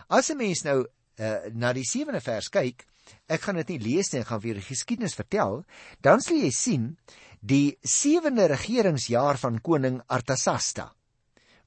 As 0.08 0.30
'n 0.30 0.36
mens 0.36 0.62
nou 0.62 0.86
uh, 1.16 1.36
na 1.52 1.72
die 1.72 1.86
7de 1.86 2.20
vers 2.20 2.48
kyk, 2.48 2.86
ek 3.26 3.40
gaan 3.40 3.54
dit 3.54 3.68
nie 3.68 3.78
lees 3.78 4.12
nie, 4.12 4.20
ek 4.20 4.26
gaan 4.26 4.40
weer 4.40 4.54
die 4.54 4.68
geskiedenis 4.68 5.14
vertel, 5.14 5.64
dan 6.00 6.20
sal 6.20 6.36
jy 6.36 6.50
sien 6.50 6.98
die 7.40 7.78
7de 7.82 8.46
regeringsjaar 8.46 9.38
van 9.38 9.60
koning 9.60 10.02
Artasasta 10.06 10.92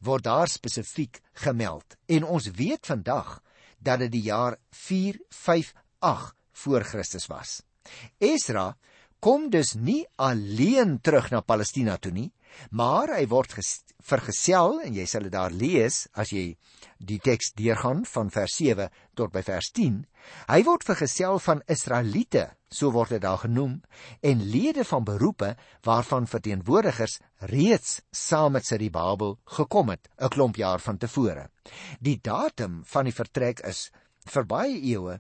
word 0.06 0.24
daar 0.24 0.50
spesifiek 0.52 1.22
gemeld. 1.46 1.98
En 2.06 2.24
ons 2.24 2.48
weet 2.54 2.86
vandag 2.86 3.40
dat 3.78 4.00
dit 4.06 4.12
die 4.12 4.26
jaar 4.30 4.58
458 4.70 6.34
voor 6.56 6.84
Christus 6.84 7.28
was. 7.28 7.62
Esra 8.18 8.76
kom 9.20 9.50
dus 9.50 9.74
nie 9.74 10.06
alleen 10.16 11.00
terug 11.02 11.32
na 11.34 11.42
Palestina 11.42 11.98
toe 11.98 12.12
nie, 12.14 12.32
maar 12.72 13.14
hy 13.16 13.26
word 13.28 13.56
vergesel 14.06 14.82
en 14.86 14.94
jy 14.94 15.06
sal 15.10 15.26
dit 15.26 15.34
daar 15.34 15.54
lees 15.54 16.06
as 16.14 16.32
jy 16.34 16.56
die 17.00 17.20
teks 17.20 17.52
deurgaan 17.58 18.06
van 18.08 18.30
vers 18.32 18.56
7 18.60 18.90
tot 19.18 19.34
by 19.34 19.42
vers 19.46 19.72
10. 19.76 20.04
Hy 20.50 20.60
word 20.66 20.86
vergesel 20.88 21.40
van 21.44 21.62
Israeliete, 21.72 22.48
so 22.70 22.92
word 22.96 23.16
dit 23.16 23.24
daar 23.24 23.42
genoem, 23.44 23.80
en 24.22 24.46
lede 24.52 24.86
van 24.88 25.06
beroepe 25.08 25.54
waarvan 25.86 26.30
verteenwoordigers 26.30 27.20
reeds 27.52 28.00
saam 28.12 28.56
met 28.56 28.66
Siribabel 28.66 29.38
gekom 29.58 29.90
het 29.94 30.10
'n 30.18 30.30
klomp 30.30 30.56
jaar 30.56 30.80
van 30.80 30.98
tevore. 30.98 31.50
Die 32.00 32.20
datum 32.22 32.84
van 32.86 33.06
die 33.06 33.14
vertrek 33.14 33.60
is 33.60 33.92
vir 34.26 34.46
baie 34.46 34.82
eeue 34.82 35.20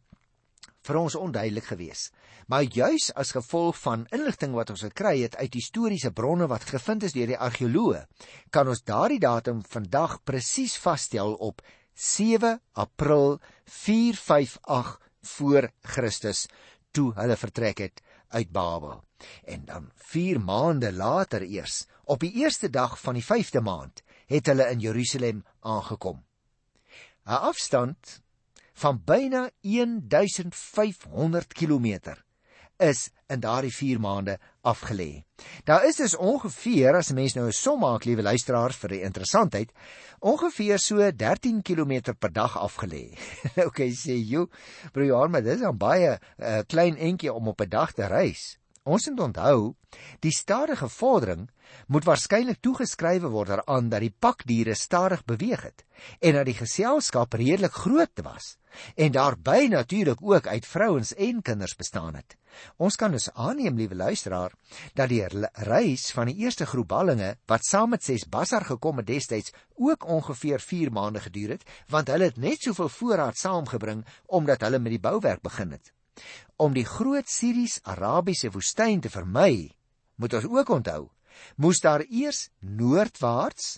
vir 0.86 1.00
ons 1.00 1.16
onduidelik 1.18 1.66
gewees. 1.72 2.10
Maar 2.48 2.64
juis 2.64 3.10
as 3.18 3.34
gevolg 3.34 3.78
van 3.82 4.06
inligting 4.14 4.54
wat 4.54 4.70
ons 4.70 4.86
gekry 4.86 5.18
het 5.24 5.36
uit 5.36 5.58
historiese 5.58 6.12
bronne 6.14 6.48
wat 6.52 6.68
gevind 6.70 7.04
is 7.08 7.16
deur 7.18 7.32
die 7.34 7.40
argeoloë, 7.42 8.06
kan 8.54 8.70
ons 8.70 8.84
daardie 8.86 9.20
datum 9.20 9.64
vandag 9.66 10.20
presies 10.24 10.78
vasstel 10.78 11.34
op 11.34 11.64
7 11.96 12.60
April 12.74 13.40
458 13.66 15.00
voor 15.36 15.72
Christus 15.82 16.46
toe 16.92 17.12
hulle 17.18 17.38
vertrek 17.40 17.82
het 17.82 18.02
uit 18.36 18.52
Babel. 18.52 19.02
En 19.44 19.66
dan 19.66 19.90
4 20.12 20.40
maande 20.40 20.92
later 20.94 21.42
eers, 21.42 21.86
op 22.04 22.20
die 22.20 22.34
eerste 22.44 22.70
dag 22.70 23.00
van 23.02 23.18
die 23.18 23.24
5de 23.24 23.62
maand, 23.64 24.04
het 24.28 24.46
hulle 24.52 24.70
in 24.70 24.80
Jerusalem 24.80 25.44
aangekom. 25.60 26.24
'n 27.26 27.42
Afstand 27.50 28.22
van 28.76 29.02
byna 29.06 29.50
1500 29.62 31.54
km 31.54 32.16
is 32.78 33.10
in 33.32 33.40
daardie 33.40 33.72
4 33.72 34.00
maande 34.00 34.40
afgelê. 34.68 35.24
Daar 35.64 35.86
is 35.88 35.96
dus 35.96 36.16
ongeveer 36.16 36.96
as 36.96 37.10
'n 37.10 37.16
mens 37.16 37.34
nou 37.34 37.48
'n 37.48 37.52
som 37.52 37.80
maak, 37.80 38.04
liewe 38.04 38.22
luisteraars 38.22 38.76
vir 38.76 38.90
die 38.90 39.02
interessantheid, 39.02 39.72
ongeveer 40.20 40.80
so 40.80 41.12
13 41.12 41.62
km 41.62 42.14
per 42.20 42.32
dag 42.34 42.58
afgelê. 42.58 43.18
kan 43.76 43.86
jy 43.86 43.96
sê, 43.96 44.16
"Jo, 44.28 44.50
broer 44.92 45.08
Johan, 45.08 45.32
maar 45.32 45.44
dis 45.44 45.62
'n 45.62 45.78
baie 45.78 46.20
uh, 46.38 46.60
klein 46.68 46.98
entjie 46.98 47.34
om 47.34 47.48
op 47.48 47.62
'n 47.62 47.70
dag 47.70 47.94
te 47.94 48.06
reis." 48.06 48.58
Ons 48.86 49.08
moet 49.10 49.22
onthou, 49.26 49.60
die 50.22 50.34
stadige 50.34 50.86
vordering 50.94 51.48
moet 51.90 52.06
waarskynlik 52.06 52.60
toegeskrywe 52.62 53.32
word 53.34 53.50
daaraan 53.50 53.88
dat 53.90 54.04
die 54.04 54.14
pakdiere 54.14 54.76
stadig 54.78 55.24
beweeg 55.26 55.64
het 55.66 55.82
en 56.20 56.38
dat 56.38 56.46
die 56.46 56.58
geselskap 56.60 57.34
redelik 57.34 57.74
groot 57.74 58.22
was 58.22 58.52
en 58.94 59.16
daarby 59.16 59.72
natuurlik 59.72 60.22
ook 60.22 60.48
uit 60.48 60.70
vrouens 60.70 61.16
en 61.16 61.42
kinders 61.42 61.74
bestaan 61.80 62.20
het. 62.20 62.38
Ons 62.78 62.96
kan 62.96 63.12
dus 63.12 63.32
aanneem, 63.34 63.76
liewe 63.76 63.96
luisteraar, 63.96 64.54
dat 64.94 65.10
die 65.10 65.24
reis 65.66 66.12
van 66.14 66.30
die 66.30 66.38
eerste 66.46 66.70
groep 66.70 66.92
ballinge 66.94 67.34
wat 67.50 67.66
saam 67.66 67.96
met 67.96 68.04
ses 68.04 68.28
bassar 68.30 68.68
gekom 68.70 69.02
het 69.02 69.10
destyds 69.10 69.56
ook 69.76 70.06
ongeveer 70.06 70.62
4 70.62 70.92
maande 70.92 71.26
geduur 71.26 71.58
het, 71.58 71.66
want 71.90 72.14
hulle 72.14 72.30
het 72.30 72.38
net 72.38 72.62
soveel 72.62 72.90
voorraad 73.00 73.42
saamgebring 73.42 74.06
omdat 74.26 74.62
hulle 74.62 74.80
met 74.80 75.00
die 75.00 75.06
bouwerk 75.10 75.42
begin 75.42 75.72
het. 75.72 75.95
Om 76.62 76.76
die 76.76 76.86
groot 76.88 77.28
Siries-Arabiese 77.30 78.52
woestyn 78.54 79.02
te 79.04 79.12
vermy, 79.12 79.72
moet 80.16 80.38
ons 80.38 80.48
ook 80.48 80.70
onthou, 80.78 81.02
moes 81.60 81.82
daar 81.84 82.06
eers 82.08 82.50
noordwaarts 82.60 83.76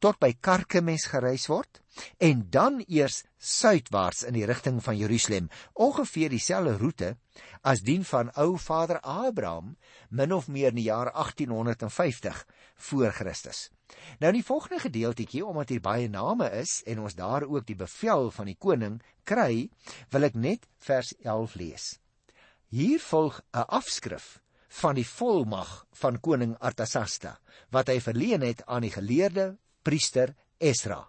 tot 0.00 0.18
by 0.22 0.32
Karkemes 0.40 1.08
gereis 1.10 1.48
word 1.50 1.82
en 2.22 2.46
dan 2.50 2.80
eers 2.86 3.24
suidwaarts 3.40 4.22
in 4.28 4.36
die 4.36 4.44
rigting 4.44 4.82
van 4.84 4.98
Jerusalem, 5.00 5.48
ongeveer 5.72 6.28
dieselfde 6.28 6.76
roete 6.76 7.10
as 7.64 7.80
dien 7.80 8.04
van 8.04 8.30
ou 8.36 8.58
vader 8.60 9.00
Abraham 9.00 9.76
min 10.10 10.32
of 10.36 10.48
meer 10.48 10.74
in 10.74 10.80
die 10.82 10.88
jaar 10.90 11.10
1850 11.16 12.44
voor 12.90 13.12
Christus. 13.16 13.70
Nou 14.20 14.30
in 14.30 14.38
die 14.38 14.46
volgende 14.46 14.80
gedeeltjie 14.84 15.44
omdat 15.46 15.72
hier 15.72 15.80
baie 15.80 16.08
name 16.08 16.50
is 16.60 16.82
en 16.86 17.00
ons 17.00 17.16
daar 17.16 17.48
ook 17.48 17.66
die 17.66 17.76
bevel 17.76 18.30
van 18.30 18.46
die 18.52 18.58
koning 18.58 19.00
kry, 19.24 19.70
wil 20.12 20.28
ek 20.28 20.36
net 20.36 20.68
vers 20.78 21.14
11 21.24 21.56
lees. 21.56 21.86
Hier 22.68 23.00
volg 23.00 23.40
'n 23.52 23.66
afskrif 23.66 24.40
van 24.68 24.94
die 24.94 25.06
volmag 25.06 25.86
van 25.92 26.20
koning 26.20 26.54
Artasasta 26.60 27.40
wat 27.70 27.88
hy 27.88 28.00
verleen 28.00 28.42
het 28.42 28.62
aan 28.66 28.82
die 28.82 28.94
geleerde 28.94 29.56
priester 29.82 30.36
Esra 30.58 31.08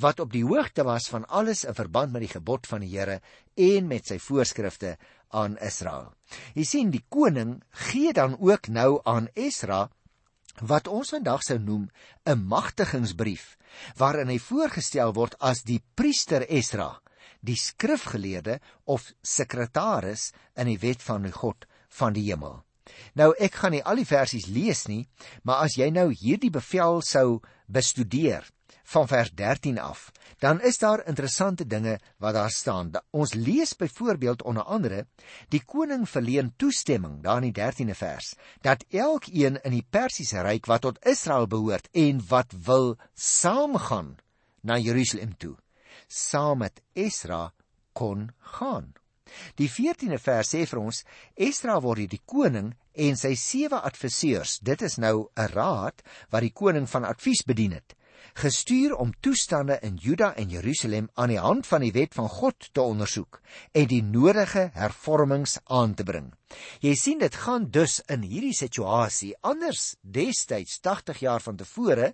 wat 0.00 0.20
op 0.20 0.32
die 0.32 0.44
hoogte 0.44 0.84
was 0.84 1.08
van 1.08 1.26
alles 1.26 1.64
in 1.64 1.74
verband 1.74 2.12
met 2.12 2.26
die 2.26 2.34
gebod 2.34 2.66
van 2.66 2.84
die 2.84 2.92
Here 2.94 3.20
en 3.54 3.88
met 3.88 4.06
sy 4.06 4.18
voorskrifte 4.22 4.96
aan 5.28 5.58
Israel. 5.64 6.12
Jy 6.54 6.64
sien 6.64 6.90
die 6.90 7.04
koning 7.08 7.58
gee 7.88 8.12
dan 8.12 8.36
ook 8.40 8.68
nou 8.68 9.00
aan 9.04 9.28
Esra 9.34 9.88
wat 10.60 10.88
ons 10.90 11.12
vandag 11.14 11.42
sou 11.46 11.58
noem 11.58 11.88
'n 12.26 12.46
magtigingsbrief 12.48 13.56
waarin 13.96 14.28
hy 14.28 14.38
voorgestel 14.38 15.12
word 15.14 15.36
as 15.40 15.62
die 15.62 15.82
priester 15.94 16.42
Esra, 16.48 17.00
die 17.40 17.56
skrifgeleerde 17.56 18.60
of 18.84 19.12
sekretaris 19.22 20.32
in 20.56 20.66
die 20.66 20.78
wet 20.78 21.02
van 21.02 21.22
die 21.22 21.32
God 21.32 21.66
van 21.88 22.12
die 22.12 22.26
hemel. 22.30 22.64
Nou 23.14 23.34
ek 23.38 23.54
gaan 23.54 23.72
nie 23.72 23.84
al 23.84 24.00
die 24.00 24.08
versies 24.08 24.46
lees 24.46 24.86
nie, 24.88 25.06
maar 25.44 25.62
as 25.66 25.76
jy 25.76 25.90
nou 25.90 26.10
hierdie 26.12 26.50
bevel 26.50 27.02
sou 27.02 27.40
bestudeer, 27.68 28.44
van 28.88 29.08
vers 29.08 29.30
13 29.34 29.78
af, 29.78 30.12
dan 30.38 30.60
is 30.60 30.78
daar 30.78 31.06
interessante 31.06 31.66
dinge 31.66 31.98
wat 32.16 32.34
daar 32.34 32.50
staan. 32.50 32.90
Ons 33.10 33.34
lees 33.34 33.76
byvoorbeeld 33.76 34.42
onder 34.42 34.62
andere 34.62 35.06
die 35.48 35.64
koning 35.64 36.08
verleen 36.08 36.54
toestemming 36.56 37.22
daar 37.22 37.42
in 37.42 37.52
die 37.52 37.62
13de 37.62 37.94
vers 37.94 38.34
dat 38.60 38.84
elkeen 38.88 39.60
in 39.62 39.76
die 39.76 39.86
Persiese 39.90 40.40
ryk 40.40 40.66
wat 40.66 40.86
tot 40.86 41.04
Israel 41.04 41.46
behoort 41.46 41.88
en 41.92 42.22
wat 42.28 42.54
wil 42.64 42.96
saamgaan 43.14 44.16
na 44.60 44.78
Jerusalem 44.78 45.36
toe, 45.36 45.56
saam 46.06 46.58
met 46.58 46.80
Esra 46.92 47.52
kon 47.92 48.30
gaan. 48.56 48.94
Die 49.60 49.68
14de 49.68 50.16
vers 50.16 50.54
sê 50.54 50.64
vir 50.64 50.80
ons 50.80 51.04
Esra 51.36 51.76
word 51.84 52.08
die 52.08 52.22
koning 52.24 52.72
en 52.96 53.20
sy 53.20 53.34
sewe 53.36 53.80
adviseurs, 53.84 54.58
dit 54.64 54.82
is 54.82 54.96
nou 54.96 55.28
'n 55.36 55.52
raad 55.52 56.02
wat 56.30 56.40
die 56.40 56.52
koning 56.52 56.88
van 56.88 57.04
advies 57.04 57.44
bedien 57.44 57.76
het 57.76 57.97
gestuur 58.38 58.94
om 58.94 59.10
toestande 59.20 59.78
in 59.82 59.96
Juda 59.98 60.30
en 60.38 60.50
Jerusalem 60.52 61.08
aan 61.14 61.32
die 61.32 61.40
hand 61.42 61.66
van 61.66 61.82
die 61.82 61.92
wet 61.92 62.14
van 62.14 62.28
God 62.30 62.68
te 62.72 62.82
ondersoek 62.82 63.40
en 63.74 63.88
die 63.90 64.02
nodige 64.02 64.68
hervormings 64.76 65.56
aan 65.64 65.96
te 65.98 66.06
bring. 66.06 66.28
Jy 66.78 66.94
sien 66.94 67.18
dit 67.18 67.34
gaan 67.34 67.66
dus 67.74 67.98
in 68.06 68.22
hierdie 68.22 68.54
situasie 68.54 69.32
anders 69.42 69.96
destyds 70.02 70.78
80 70.84 71.22
jaar 71.24 71.42
van 71.42 71.58
tevore 71.58 72.12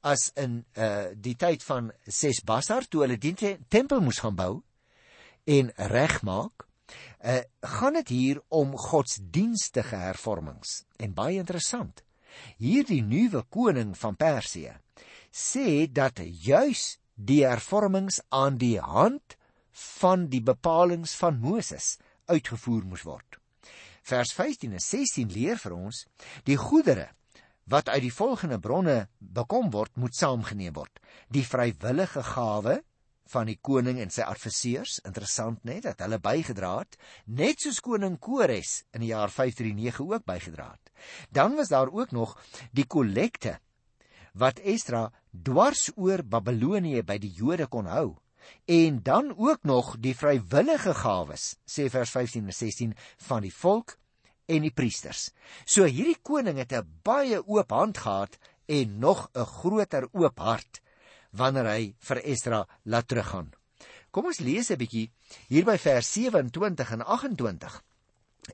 as 0.00 0.30
in 0.40 0.62
uh 0.80 1.12
die 1.12 1.36
tyd 1.36 1.64
van 1.66 1.92
Sesbasar 2.08 2.88
toe 2.88 3.04
hulle 3.04 3.20
die 3.20 3.34
tempel 3.68 4.00
moes 4.00 4.22
gaan 4.24 4.38
bou 4.38 4.54
en 5.44 5.70
regmaak. 5.92 6.64
Uh 7.20 7.42
gaan 7.76 8.00
dit 8.00 8.14
hier 8.16 8.40
om 8.48 8.72
godsdienstige 8.80 10.00
hervormings 10.08 10.82
en 10.96 11.12
baie 11.12 11.36
interessant. 11.36 12.00
Hierdie 12.56 13.02
nuwe 13.04 13.44
koning 13.52 13.92
van 13.98 14.16
Persië 14.16 14.72
sê 15.36 15.84
dat 15.92 16.20
juis 16.24 16.96
die 17.14 17.42
hervormings 17.44 18.22
aan 18.32 18.56
die 18.60 18.78
hand 18.80 19.36
van 20.00 20.28
die 20.32 20.40
bepalinge 20.40 21.10
van 21.20 21.40
Moses 21.40 21.96
uitgevoer 22.32 22.86
moes 22.88 23.04
word. 23.04 23.36
Vers 24.06 24.32
15 24.32 24.72
en 24.78 24.82
16 24.82 25.32
leer 25.34 25.60
vir 25.60 25.74
ons 25.76 26.04
die 26.48 26.56
goedere 26.56 27.10
wat 27.66 27.90
uit 27.90 28.04
die 28.06 28.14
volgende 28.14 28.60
bronne 28.62 29.08
bekom 29.18 29.72
word 29.74 29.96
moet 29.98 30.14
saamgeneem 30.14 30.76
word. 30.76 31.00
Die 31.28 31.44
vrywillige 31.44 32.22
gawe 32.22 32.78
van 33.26 33.48
die 33.50 33.58
koning 33.58 33.98
en 33.98 34.12
sy 34.14 34.22
adviseurs, 34.22 35.00
interessant 35.08 35.64
net 35.66 35.82
dat 35.88 36.04
hulle 36.04 36.20
bygedra 36.22 36.76
het, 36.78 36.94
net 37.26 37.64
soos 37.64 37.82
koning 37.82 38.20
Kores 38.22 38.84
in 38.94 39.02
die 39.02 39.10
jaar 39.10 39.32
539 39.34 39.98
ook 40.06 40.26
bygedra 40.30 40.68
het. 40.70 40.92
Dan 41.34 41.58
was 41.58 41.72
daar 41.74 41.90
ook 41.90 42.14
nog 42.14 42.36
die 42.70 42.86
kollekte 42.86 43.58
wat 44.36 44.60
Esdra 44.60 45.08
dwars 45.30 45.88
oor 45.96 46.22
Babelonie 46.22 47.02
by 47.02 47.18
die 47.22 47.32
Jode 47.32 47.66
kon 47.72 47.88
hou. 47.90 48.16
En 48.70 49.00
dan 49.02 49.32
ook 49.34 49.64
nog 49.66 49.96
die 49.98 50.14
vrywillige 50.14 50.94
gawes, 50.94 51.56
sê 51.66 51.88
vers 51.90 52.12
15 52.14 52.44
en 52.46 52.54
16 52.54 52.92
van 53.26 53.42
die 53.42 53.54
volk 53.54 53.96
en 54.46 54.62
die 54.62 54.74
priesters. 54.74 55.30
So 55.64 55.88
hierdie 55.88 56.20
koning 56.22 56.60
het 56.62 56.72
'n 56.72 56.86
baie 57.02 57.42
oop 57.42 57.70
hand 57.70 57.98
gehad 57.98 58.38
en 58.68 58.98
nog 58.98 59.28
'n 59.34 59.44
groter 59.44 60.08
oop 60.12 60.38
hart 60.38 60.80
wanneer 61.32 61.66
hy 61.66 61.94
vir 61.98 62.22
Esdra 62.24 62.66
laat 62.84 63.08
teruggaan. 63.08 63.52
Kom 64.10 64.26
ons 64.26 64.40
lees 64.40 64.70
'n 64.70 64.78
bietjie 64.78 65.10
hier 65.48 65.64
by 65.64 65.76
vers 65.78 66.12
27 66.12 66.92
en 66.92 67.02
28. 67.02 67.82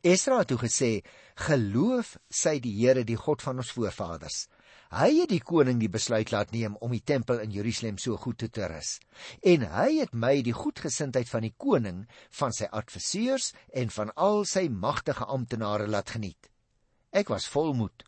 Esdra 0.01 0.39
het 0.39 0.49
toe 0.49 0.59
gesê: 0.59 1.05
"Geloof 1.35 2.17
sy 2.31 2.59
die 2.59 2.73
Here, 2.81 3.05
die 3.05 3.17
God 3.17 3.43
van 3.43 3.57
ons 3.57 3.73
voorvaders." 3.73 4.49
Hy 4.93 5.09
het 5.23 5.31
die 5.33 5.41
koning 5.41 5.79
die 5.81 5.89
besluit 5.89 6.35
laat 6.35 6.51
neem 6.53 6.75
om 6.85 6.93
die 6.93 7.01
tempel 7.01 7.39
in 7.41 7.53
Jerusalem 7.55 7.97
so 7.97 8.19
goed 8.21 8.37
te 8.43 8.51
terus. 8.53 8.99
En 9.41 9.65
hy 9.65 9.87
het 10.03 10.13
my 10.13 10.43
die 10.45 10.53
goedgesindheid 10.53 11.31
van 11.31 11.47
die 11.47 11.55
koning, 11.57 12.03
van 12.37 12.53
sy 12.53 12.69
adviseurs 12.69 13.55
en 13.73 13.89
van 13.95 14.13
al 14.21 14.45
sy 14.45 14.67
magtige 14.69 15.25
amptenare 15.25 15.89
laat 15.89 16.13
geniet. 16.13 16.51
Ek 17.09 17.33
was 17.33 17.49
vol 17.49 17.73
moed. 17.73 18.05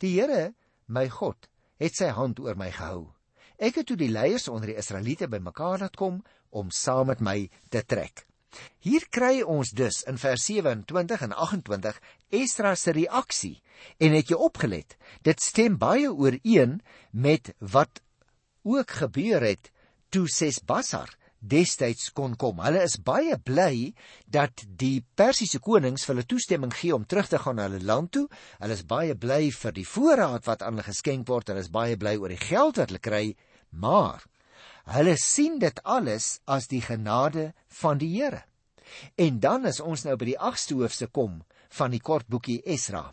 Die 0.00 0.14
Here, 0.16 0.54
my 0.88 1.10
God, 1.12 1.50
het 1.76 2.00
sy 2.00 2.08
hand 2.16 2.40
oor 2.40 2.56
my 2.56 2.70
gehou. 2.72 3.10
Ek 3.60 3.82
het 3.82 3.92
toe 3.92 4.00
die 4.00 4.08
leiers 4.08 4.48
onder 4.48 4.72
die 4.72 4.80
Israeliete 4.80 5.28
bymekaar 5.28 5.84
laat 5.84 6.00
kom 6.00 6.22
om 6.56 6.72
saam 6.72 7.12
met 7.12 7.20
my 7.20 7.42
te 7.68 7.84
trek. 7.84 8.24
Hier 8.84 9.06
kry 9.10 9.42
ons 9.42 9.72
dus 9.76 10.02
in 10.10 10.18
vers 10.20 10.44
27 10.46 11.26
en 11.26 11.32
28 11.32 12.00
Esdra 12.30 12.74
se 12.76 12.94
reaksie 12.96 13.56
en 13.98 14.16
het 14.16 14.30
jy 14.30 14.38
opgelet 14.38 14.96
dit 15.26 15.40
stem 15.40 15.78
baie 15.78 16.10
ooreen 16.12 16.80
met 17.10 17.54
wat 17.58 18.02
ook 18.64 18.90
gebeur 19.02 19.44
het 19.44 19.70
toe 20.14 20.26
Sesbasar 20.30 21.10
destyds 21.44 22.10
kon 22.16 22.34
kom. 22.40 22.60
Hulle 22.64 22.82
is 22.86 22.96
baie 23.04 23.36
bly 23.36 23.92
dat 24.30 24.64
die 24.80 25.04
Persiese 25.18 25.60
konings 25.60 26.06
vir 26.06 26.14
hulle 26.14 26.28
toestemming 26.28 26.72
gee 26.72 26.94
om 26.96 27.04
terug 27.04 27.28
te 27.28 27.40
gaan 27.40 27.58
na 27.60 27.68
hulle 27.68 27.84
land 27.84 28.14
toe. 28.16 28.24
Hulle 28.62 28.78
is 28.78 28.86
baie 28.88 29.16
bly 29.18 29.50
vir 29.52 29.76
die 29.76 29.88
voorraad 29.88 30.46
wat 30.48 30.64
aan 30.64 30.78
hulle 30.78 30.86
geskenk 30.88 31.28
word. 31.28 31.52
Hulle 31.52 31.64
is 31.64 31.72
baie 31.72 31.98
bly 32.00 32.16
oor 32.20 32.32
die 32.32 32.40
geld 32.40 32.80
wat 32.80 32.92
hulle 32.92 33.02
kry, 33.04 33.24
maar 33.70 34.24
Hulle 34.84 35.14
sien 35.16 35.56
dit 35.62 35.78
alles 35.88 36.40
as 36.44 36.68
die 36.68 36.82
genade 36.84 37.54
van 37.80 37.98
die 37.98 38.10
Here. 38.12 38.42
En 39.16 39.40
dan 39.40 39.64
as 39.64 39.80
ons 39.80 40.04
nou 40.04 40.16
by 40.20 40.26
die 40.28 40.38
8ste 40.38 40.76
hoofstuk 40.76 41.14
kom 41.16 41.40
van 41.74 41.90
die 41.90 42.02
kort 42.04 42.28
boekie 42.30 42.60
Esra, 42.70 43.08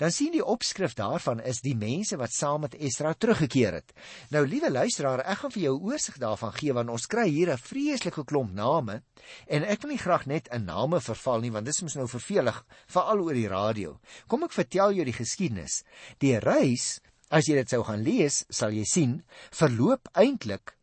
dan 0.00 0.12
sien 0.14 0.30
die 0.32 0.44
opskrif 0.44 0.94
daarvan 0.96 1.42
is 1.44 1.58
die 1.64 1.74
mense 1.76 2.16
wat 2.16 2.32
saam 2.32 2.62
met 2.64 2.76
Esra 2.78 3.10
teruggekeer 3.12 3.74
het. 3.80 3.92
Nou 4.32 4.46
liewe 4.46 4.70
luisteraar, 4.70 5.24
ek 5.26 5.42
gaan 5.42 5.52
vir 5.56 5.64
jou 5.66 5.74
oorsig 5.90 6.16
daarvan 6.22 6.54
gee 6.56 6.76
want 6.78 6.94
ons 6.94 7.08
kry 7.10 7.26
hier 7.28 7.52
'n 7.52 7.58
vreeslike 7.58 8.24
klomp 8.24 8.54
name 8.54 9.02
en 9.46 9.64
ek 9.64 9.82
wil 9.82 9.90
nie 9.90 10.04
graag 10.04 10.26
net 10.26 10.48
in 10.48 10.64
name 10.64 11.00
verval 11.00 11.40
nie 11.40 11.50
want 11.50 11.66
dit 11.66 11.74
is 11.74 11.82
mos 11.82 11.96
nou 11.96 12.08
vervelig 12.08 12.64
veral 12.86 13.20
oor 13.20 13.34
die 13.34 13.48
radio. 13.48 13.98
Kom 14.28 14.44
ek 14.44 14.52
vertel 14.52 14.92
jou 14.92 15.04
die 15.04 15.20
geskiedenis. 15.20 15.82
Die 16.18 16.38
reis, 16.38 17.00
as 17.30 17.44
jy 17.46 17.54
dit 17.54 17.68
sou 17.68 17.82
gaan 17.82 18.02
lees, 18.02 18.46
sal 18.48 18.70
jy 18.70 18.84
sien, 18.84 19.24
verloop 19.50 20.08
eintlik 20.14 20.76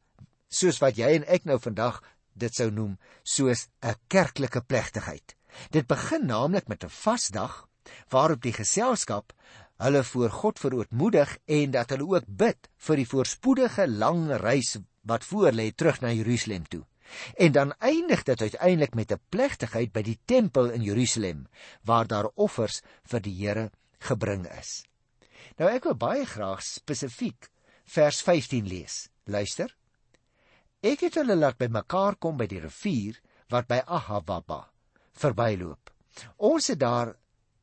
soos 0.53 0.79
wat 0.83 0.99
jy 1.01 1.15
en 1.17 1.27
ek 1.27 1.47
nou 1.49 1.59
vandag 1.61 2.01
dit 2.33 2.53
sou 2.55 2.69
noem 2.71 2.97
soos 3.23 3.67
'n 3.81 3.95
kerklike 4.07 4.61
plegtigheid. 4.61 5.35
Dit 5.71 5.87
begin 5.87 6.25
naamlik 6.25 6.67
met 6.67 6.83
'n 6.83 6.89
vasdag 6.89 7.67
waarop 8.09 8.41
die 8.41 8.53
geselskap 8.53 9.33
hulle 9.77 10.03
voor 10.03 10.29
God 10.29 10.59
verootmoedig 10.59 11.37
en 11.45 11.71
dat 11.71 11.89
hulle 11.89 12.07
ook 12.07 12.25
bid 12.27 12.69
vir 12.87 12.95
die 12.95 13.07
voorspoedige 13.07 13.87
lang 13.87 14.31
reis 14.41 14.77
wat 15.01 15.25
voorlê 15.25 15.71
terug 15.75 16.01
na 16.01 16.11
Jerusalem 16.11 16.67
toe. 16.67 16.85
En 17.37 17.51
dan 17.51 17.73
eindig 17.79 18.23
dit 18.23 18.41
uiteindelik 18.41 18.93
met 18.95 19.11
'n 19.11 19.21
plegtigheid 19.29 19.91
by 19.91 20.01
die 20.01 20.19
tempel 20.25 20.69
in 20.69 20.81
Jerusalem 20.81 21.47
waar 21.81 22.07
daar 22.07 22.29
offers 22.35 22.81
vir 23.03 23.21
die 23.21 23.35
Here 23.45 23.71
gebring 23.99 24.47
is. 24.59 24.85
Nou 25.57 25.69
ek 25.69 25.83
wil 25.83 25.95
baie 25.95 26.25
graag 26.25 26.63
spesifiek 26.63 27.49
vers 27.85 28.21
15 28.21 28.67
lees. 28.67 29.09
Luister. 29.25 29.75
Ek 30.83 31.05
het 31.05 31.15
hulle 31.15 31.37
laat 31.39 31.55
bymekaar 31.55 32.17
kom 32.19 32.35
by 32.35 32.43
die 32.51 32.59
rivier 32.59 33.15
wat 33.53 33.69
by 33.69 33.77
Ahavaba 33.87 34.65
verbyloop. 35.15 35.93
Ons 36.43 36.67
het 36.73 36.81
daar 36.81 37.13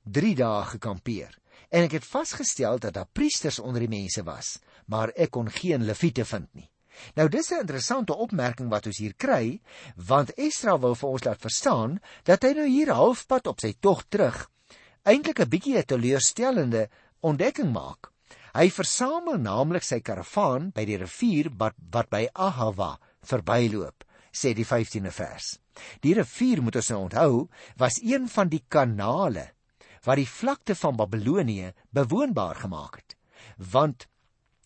3 0.09 0.31
dae 0.39 0.63
gekampeer 0.71 1.35
en 1.69 1.85
ek 1.85 1.99
het 1.99 2.09
vasgestel 2.09 2.81
dat 2.81 2.97
daar 2.97 3.11
priesters 3.13 3.59
onder 3.61 3.85
die 3.85 3.93
mense 3.93 4.25
was, 4.25 4.57
maar 4.89 5.13
ek 5.13 5.35
kon 5.37 5.51
geen 5.53 5.85
leviete 5.85 6.25
vind 6.25 6.49
nie. 6.57 6.71
Nou 7.15 7.29
dis 7.29 7.53
'n 7.53 7.61
interessante 7.61 8.17
opmerking 8.17 8.71
wat 8.71 8.87
ons 8.87 8.99
hier 8.99 9.15
kry, 9.15 9.61
want 9.97 10.33
Esdra 10.39 10.79
wil 10.79 10.95
vir 10.95 11.09
ons 11.09 11.25
laat 11.25 11.41
verstaan 11.41 12.01
dat 12.25 12.43
hy 12.43 12.53
nou 12.53 12.67
hier 12.67 12.95
halfpad 12.95 13.47
op 13.47 13.61
sy 13.61 13.75
tog 13.81 14.05
terug 14.09 14.49
eintlik 15.05 15.41
'n 15.41 15.49
bietjie 15.49 15.77
'n 15.77 15.85
teleurstellende 15.85 16.89
ontdekking 17.21 17.73
maak. 17.73 18.13
Hy 18.55 18.71
versamel 18.71 19.39
naamlik 19.39 19.83
sy 19.83 20.01
karavaan 20.01 20.73
by 20.75 20.85
die 20.85 20.97
rivier 20.97 21.51
wat 21.59 21.75
wat 21.91 22.11
by 22.11 22.29
Ahava 22.35 22.99
verbyloop, 23.27 24.05
sê 24.33 24.53
die 24.55 24.67
15de 24.67 25.13
vers. 25.15 25.57
Die 26.05 26.15
rivier 26.15 26.63
moet 26.63 26.77
ons 26.81 26.91
nou 26.93 27.01
onthou, 27.07 27.33
was 27.77 28.01
een 28.03 28.29
van 28.29 28.51
die 28.53 28.65
kanale 28.69 29.51
wat 30.07 30.17
die 30.17 30.29
vlakte 30.29 30.75
van 30.75 30.97
Babelonie 30.97 31.75
bewoonbaar 31.93 32.63
gemaak 32.63 32.97
het. 32.97 33.17
Want 33.57 34.07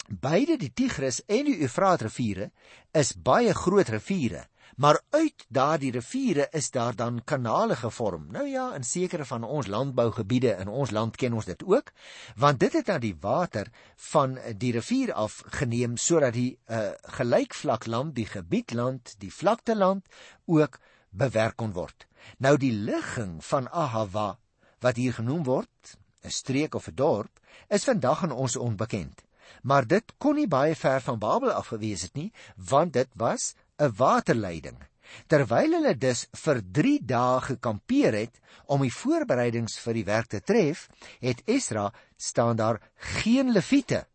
beide 0.06 0.56
die 0.60 0.70
Tigris 0.70 1.22
en 1.26 1.48
die 1.48 1.58
Eufraat 1.64 2.04
riviere 2.06 2.50
is 2.94 3.14
baie 3.16 3.54
groot 3.54 3.90
riviere 3.90 4.44
maar 4.76 5.00
uit 5.10 5.44
daardie 5.48 5.92
riviere 5.92 6.48
is 6.50 6.70
daar 6.70 6.96
dan 6.96 7.20
kanale 7.24 7.76
gevorm. 7.76 8.26
Nou 8.30 8.46
ja, 8.48 8.74
in 8.74 8.84
sekere 8.84 9.24
van 9.24 9.44
ons 9.44 9.66
landbougebiede 9.66 10.56
in 10.58 10.68
ons 10.68 10.90
land 10.90 11.16
ken 11.16 11.32
ons 11.32 11.44
dit 11.44 11.64
ook, 11.64 11.92
want 12.36 12.60
dit 12.60 12.72
het 12.72 12.86
dan 12.86 13.00
die 13.00 13.16
water 13.20 13.70
van 13.96 14.38
die 14.56 14.72
rivier 14.72 15.12
af 15.12 15.42
geneem 15.46 15.96
sodat 15.96 16.32
die 16.32 16.58
uh, 16.66 16.90
gelykvlakland, 17.18 18.14
die 18.14 18.26
gebiedland, 18.26 19.14
die 19.18 19.32
vlakteland 19.32 20.06
ook 20.44 20.78
bewerk 21.10 21.56
kon 21.56 21.72
word. 21.72 22.06
Nou 22.38 22.56
die 22.58 22.72
ligging 22.72 23.44
van 23.44 23.68
Ahava 23.70 24.38
wat 24.80 24.96
hier 24.96 25.14
genoem 25.14 25.44
word, 25.44 25.96
'n 26.24 26.30
streek 26.30 26.74
of 26.74 26.88
'n 26.88 26.94
dorp, 26.94 27.40
is 27.68 27.84
vandag 27.84 28.22
aan 28.22 28.32
ons 28.32 28.56
onbekend. 28.56 29.22
Maar 29.62 29.86
dit 29.86 30.12
kon 30.18 30.34
nie 30.34 30.48
baie 30.48 30.76
ver 30.76 31.00
van 31.00 31.18
Babel 31.18 31.50
af 31.50 31.66
gewees 31.66 32.02
het 32.02 32.14
nie, 32.14 32.32
want 32.56 32.92
dit 32.92 33.08
was 33.14 33.54
'n 33.78 33.92
waterleiding. 33.96 34.78
Terwyl 35.26 35.76
hulle 35.76 35.94
dus 35.98 36.26
vir 36.44 36.60
3 36.78 36.98
dae 37.06 37.40
gekampeer 37.40 38.14
het 38.14 38.40
om 38.66 38.82
die 38.82 38.92
voorbereidings 38.92 39.76
vir 39.82 39.94
die 39.94 40.06
werk 40.08 40.30
te 40.32 40.40
tref, 40.40 40.88
het 41.20 41.42
Esra 41.46 41.92
staan 42.16 42.56
daar 42.56 42.80
geen 43.20 43.52
leviete 43.52 44.06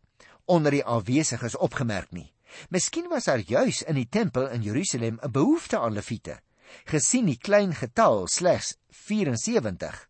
onder 0.44 0.74
die 0.74 0.84
afwesiges 0.84 1.56
opgemerk 1.56 2.10
nie. 2.10 2.32
Miskien 2.70 3.08
was 3.08 3.28
daar 3.30 3.38
juis 3.38 3.82
in 3.82 3.94
die 3.94 4.08
tempel 4.08 4.48
in 4.50 4.62
Jerusalem 4.62 5.18
'n 5.22 5.30
behoefte 5.30 5.78
aan 5.78 5.92
leviete, 5.94 6.40
gesien 6.84 7.26
die 7.26 7.38
klein 7.38 7.74
getal 7.74 8.26
slegs 8.28 8.76
74 8.90 10.08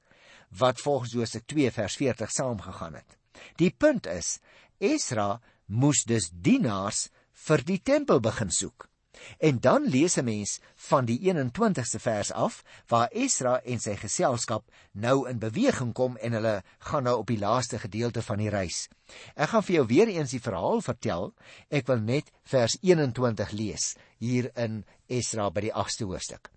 wat 0.59 0.81
volgens 0.81 1.13
Josef 1.13 1.43
2 1.47 1.71
vers 1.71 1.97
40 1.97 2.31
saamgegaan 2.31 2.95
het. 2.95 3.19
Die 3.57 3.71
punt 3.71 4.07
is, 4.07 4.39
Esra 4.79 5.41
moes 5.67 6.05
dus 6.05 6.31
dienaars 6.33 7.11
vir 7.47 7.65
die 7.65 7.81
tempel 7.83 8.21
begin 8.21 8.51
soek. 8.51 8.90
En 9.39 9.61
dan 9.61 9.89
lees 9.89 10.17
'n 10.17 10.25
mens 10.25 10.61
van 10.77 11.05
die 11.05 11.19
21ste 11.21 11.99
vers 11.99 12.33
af 12.33 12.63
waar 12.89 13.09
Esra 13.13 13.61
en 13.65 13.81
sy 13.81 13.97
geselskap 13.97 14.65
nou 14.93 15.29
in 15.29 15.39
beweging 15.39 15.93
kom 15.93 16.17
en 16.17 16.33
hulle 16.33 16.63
gaan 16.79 17.03
nou 17.03 17.19
op 17.19 17.27
die 17.27 17.39
laaste 17.39 17.79
gedeelte 17.79 18.23
van 18.23 18.39
die 18.39 18.49
reis. 18.49 18.89
Ek 19.35 19.49
gaan 19.49 19.63
vir 19.63 19.75
jou 19.75 19.87
weer 19.87 20.09
eens 20.09 20.31
die 20.31 20.41
verhaal 20.41 20.81
vertel. 20.81 21.35
Ek 21.69 21.87
wil 21.87 22.01
net 22.01 22.31
vers 22.43 22.79
21 22.81 23.51
lees 23.51 23.97
hier 24.19 24.51
in 24.57 24.85
Esra 25.07 25.51
by 25.51 25.61
die 25.61 25.75
8ste 25.75 26.05
hoofstuk. 26.05 26.51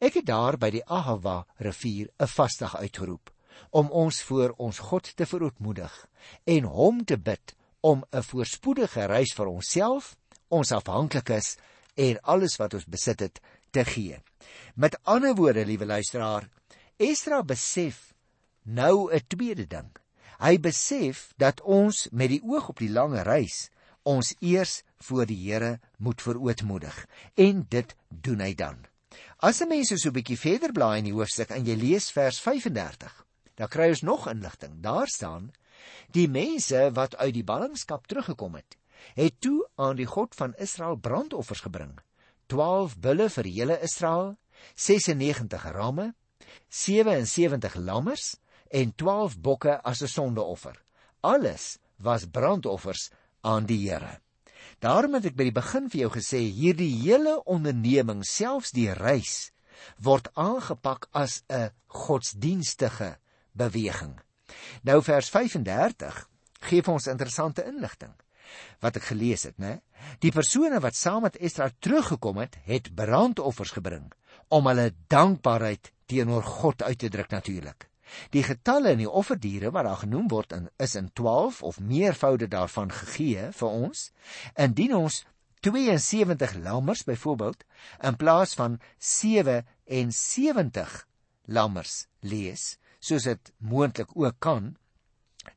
Ek 0.00 0.14
het 0.14 0.26
daar 0.26 0.56
by 0.58 0.70
die 0.70 0.84
Ahava 0.86 1.46
rivier 1.58 2.08
'n 2.18 2.26
vasdag 2.26 2.76
uitgeroep 2.76 3.30
om 3.70 3.90
ons 3.90 4.22
voor 4.22 4.54
ons 4.56 4.78
God 4.78 5.16
te 5.16 5.26
verootmoedig 5.26 6.06
en 6.44 6.64
hom 6.64 7.04
te 7.04 7.18
bid 7.18 7.54
om 7.80 8.04
'n 8.10 8.22
voorspoedige 8.22 9.06
reis 9.06 9.32
vir 9.36 9.46
onsself, 9.46 10.16
ons 10.48 10.72
afhanklikes 10.72 11.56
en 12.00 12.20
alles 12.34 12.56
wat 12.60 12.74
ons 12.78 12.88
besit 12.88 13.20
het 13.20 13.40
te 13.74 13.84
gee. 13.84 14.18
Met 14.74 14.98
ander 15.02 15.34
woorde, 15.36 15.66
liewe 15.66 15.86
luisteraar, 15.86 16.48
Esdra 16.96 17.42
besef 17.42 18.14
nou 18.64 19.12
'n 19.12 19.26
tweede 19.26 19.66
ding. 19.66 19.90
Hy 20.40 20.58
besef 20.60 21.32
dat 21.36 21.60
ons 21.60 22.08
met 22.12 22.28
die 22.28 22.42
oog 22.42 22.68
op 22.68 22.78
die 22.78 22.90
lange 22.90 23.22
reis 23.22 23.70
ons 24.02 24.34
eers 24.40 24.82
voor 24.98 25.26
die 25.26 25.36
Here 25.36 25.80
moet 25.98 26.22
verootmoedig 26.22 27.06
en 27.34 27.66
dit 27.68 27.96
doen 28.08 28.40
hy 28.40 28.54
dan. 28.54 28.86
As 29.38 29.60
'n 29.60 29.68
mens 29.68 29.88
so 29.88 30.08
'n 30.08 30.12
bietjie 30.12 30.38
verder 30.38 30.72
blaai 30.72 30.98
in 30.98 31.04
die 31.04 31.12
hoofstuk 31.12 31.50
en 31.50 31.64
jy 31.64 31.74
lees 31.74 32.10
vers 32.10 32.40
35, 32.40 33.26
dan 33.54 33.68
kry 33.68 33.88
ons 33.88 34.02
nog 34.02 34.28
inligting. 34.28 34.80
Daar 34.80 35.08
staan: 35.08 35.52
Die 36.12 36.28
mense 36.28 36.90
wat 36.92 37.16
uit 37.16 37.34
die 37.34 37.44
ballingskap 37.44 38.06
teruggekom 38.06 38.54
het, 38.54 38.76
het 39.14 39.40
toe 39.40 39.68
aan 39.74 39.96
die 39.96 40.06
God 40.06 40.34
van 40.34 40.54
Israel 40.58 40.96
brandoffers 40.96 41.60
gebring. 41.60 41.98
12 42.46 42.96
bulle 42.98 43.28
vir 43.30 43.44
hele 43.44 43.78
Israel, 43.86 44.36
96 44.74 45.64
ramme, 45.72 46.14
77 46.68 47.74
lammers 47.74 48.34
en 48.68 48.94
12 48.94 49.38
bokke 49.38 49.80
as 49.82 50.02
'n 50.02 50.08
sondeoffer. 50.08 50.82
Alles 51.20 51.78
was 51.96 52.26
brandoffers 52.26 53.10
aan 53.40 53.66
die 53.66 53.90
Here. 53.90 54.20
Daarom 54.78 55.14
het 55.14 55.26
ek 55.26 55.36
by 55.36 55.44
die 55.44 55.58
begin 55.60 55.90
vir 55.90 56.00
jou 56.00 56.10
gesê 56.10 56.38
hierdie 56.38 57.02
hele 57.02 57.42
onderneming, 57.44 58.24
selfs 58.24 58.70
die 58.70 58.92
reis, 58.92 59.52
word 59.98 60.28
aangepak 60.34 61.08
as 61.12 61.42
'n 61.48 61.70
godsdienstige 61.86 63.18
beweging. 63.52 64.20
Nou 64.82 65.02
vers 65.02 65.28
35 65.30 66.28
gee 66.60 66.82
vir 66.82 66.92
ons 66.92 67.06
interessante 67.06 67.64
inligting 67.64 68.14
wat 68.80 68.96
ek 68.96 69.10
gelees 69.12 69.44
het, 69.48 69.58
né? 69.58 69.80
Die 70.24 70.32
persone 70.32 70.80
wat 70.80 70.96
saam 70.96 71.22
met 71.26 71.36
Esdra 71.36 71.70
teruggekom 71.78 72.40
het, 72.42 72.56
het 72.64 72.94
brandoffers 72.96 73.74
gebring 73.76 74.08
om 74.48 74.66
hulle 74.66 74.90
dankbaarheid 75.12 75.92
teenoor 76.10 76.42
God 76.42 76.82
uit 76.82 76.98
te 76.98 77.08
druk 77.08 77.30
natuurlik. 77.30 77.86
Die 78.34 78.42
getalle 78.42 78.90
in 78.96 79.02
die 79.04 79.10
offerdiere 79.10 79.70
wat 79.74 79.84
daar 79.86 80.00
genoem 80.02 80.28
word 80.32 80.52
in 80.56 80.68
is 80.82 80.94
in 80.98 81.10
12 81.14 81.62
of 81.62 81.80
meervoude 81.80 82.48
daarvan 82.50 82.90
gegee 82.90 83.52
vir 83.54 83.68
ons. 83.68 84.10
Indien 84.58 84.94
ons 84.98 85.26
72 85.60 86.56
lammers 86.64 87.04
byvoorbeeld 87.04 87.64
in 88.08 88.16
plaas 88.16 88.54
van 88.58 88.80
77 88.98 91.06
lammers 91.44 92.06
lees, 92.20 92.78
soos 93.00 93.22
dit 93.28 93.52
moontlik 93.58 94.16
ook 94.16 94.34
kan, 94.38 94.76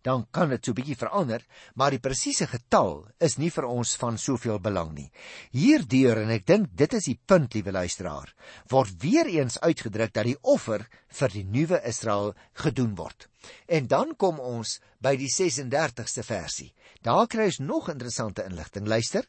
dan 0.01 0.27
kan 0.31 0.49
dit 0.49 0.65
so 0.65 0.71
'n 0.71 0.75
bietjie 0.75 0.97
verander, 0.97 1.45
maar 1.75 1.91
die 1.91 1.99
presiese 1.99 2.47
getal 2.47 3.07
is 3.19 3.37
nie 3.37 3.49
vir 3.49 3.65
ons 3.65 3.95
van 3.95 4.17
soveel 4.17 4.59
belang 4.59 4.93
nie. 4.93 5.11
Hierdeur 5.51 6.17
en 6.17 6.29
ek 6.29 6.45
dink 6.45 6.69
dit 6.75 6.93
is 6.93 7.05
die 7.05 7.19
punt, 7.25 7.53
liewe 7.53 7.71
luisteraar, 7.71 8.33
word 8.69 9.01
weer 9.01 9.25
eens 9.25 9.59
uitgedruk 9.59 10.13
dat 10.13 10.25
die 10.25 10.37
offer 10.41 10.87
vir 11.07 11.29
die 11.29 11.43
nuwe 11.43 11.81
Israel 11.85 12.33
gedoen 12.53 12.95
word. 12.95 13.27
En 13.67 13.87
dan 13.87 14.15
kom 14.15 14.39
ons 14.39 14.79
by 14.99 15.15
die 15.15 15.29
36ste 15.29 16.23
versie. 16.23 16.73
Daar 17.01 17.27
kry 17.27 17.45
ons 17.45 17.59
nog 17.59 17.89
interessante 17.89 18.43
inligting. 18.43 18.87
Luister. 18.87 19.27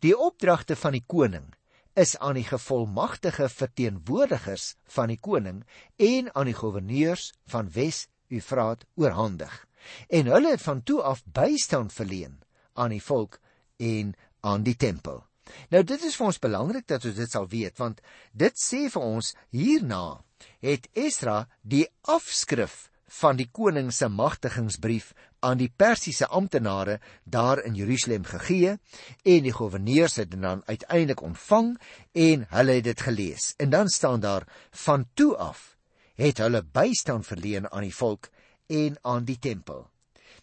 Die 0.00 0.16
opdragte 0.16 0.76
van 0.76 0.92
die 0.92 1.04
koning 1.06 1.54
is 1.98 2.16
aan 2.18 2.38
die 2.38 2.46
gevolmagtige 2.46 3.48
verteenwoordigers 3.48 4.74
van 4.94 5.10
die 5.10 5.18
koning 5.18 5.64
en 5.96 6.34
aan 6.34 6.50
die 6.50 6.54
goewerneurs 6.54 7.32
van 7.50 7.70
Wes-Eufraat 7.74 8.84
oorhandig 8.94 9.67
en 10.08 10.30
hulle 10.32 10.54
het 10.54 10.62
van 10.62 10.82
toe 10.82 11.02
af 11.02 11.22
bystand 11.24 11.92
verleen 11.92 12.40
aan 12.72 12.94
die 12.94 13.02
volk 13.02 13.40
en 13.76 14.14
aan 14.40 14.62
die 14.62 14.76
tempel. 14.76 15.24
Nou 15.72 15.82
dit 15.84 16.02
is 16.04 16.16
vir 16.16 16.26
ons 16.28 16.42
belangrik 16.42 16.86
dat 16.88 17.04
ons 17.08 17.16
dit 17.16 17.30
sal 17.30 17.48
weet 17.48 17.78
want 17.80 18.02
dit 18.32 18.60
sê 18.60 18.86
vir 18.92 19.02
ons 19.02 19.34
hierna 19.54 20.20
het 20.64 20.88
Esra 20.94 21.46
die 21.62 21.86
afskrif 22.02 22.88
van 23.20 23.38
die 23.38 23.48
koning 23.48 23.88
se 23.94 24.08
magtigingsbrief 24.12 25.14
aan 25.40 25.60
die 25.60 25.70
Persiese 25.70 26.28
amptenare 26.34 26.98
daar 27.24 27.62
in 27.64 27.76
Jerusalem 27.78 28.26
gegee 28.28 28.76
en 28.76 29.46
die 29.46 29.54
goewerneurs 29.54 30.18
het 30.20 30.30
dit 30.30 30.42
dan 30.42 30.62
uiteindelik 30.66 31.22
ontvang 31.22 31.76
en 32.12 32.46
hulle 32.50 32.78
het 32.78 32.84
dit 32.84 33.00
gelees. 33.00 33.54
En 33.56 33.70
dan 33.70 33.88
staan 33.88 34.20
daar 34.20 34.46
van 34.70 35.06
toe 35.14 35.36
af 35.36 35.76
het 36.18 36.42
hulle 36.42 36.62
bystand 36.62 37.26
verleen 37.26 37.70
aan 37.70 37.86
die 37.86 37.94
volk 37.94 38.28
en 38.68 38.98
aan 39.02 39.24
die 39.24 39.38
tempel. 39.38 39.86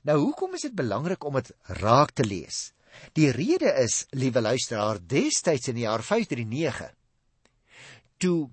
Nou 0.06 0.18
hoekom 0.20 0.54
is 0.58 0.66
dit 0.68 0.76
belangrik 0.76 1.24
om 1.24 1.38
dit 1.40 1.52
raak 1.82 2.12
te 2.18 2.26
lees? 2.26 2.72
Die 3.18 3.32
rede 3.32 3.72
is, 3.82 4.06
liewe 4.16 4.42
luisteraar, 4.42 5.00
destyds 5.02 5.70
in 5.72 5.80
die 5.80 5.88
jaar 5.88 6.04
539 6.04 6.94
toe 8.18 8.48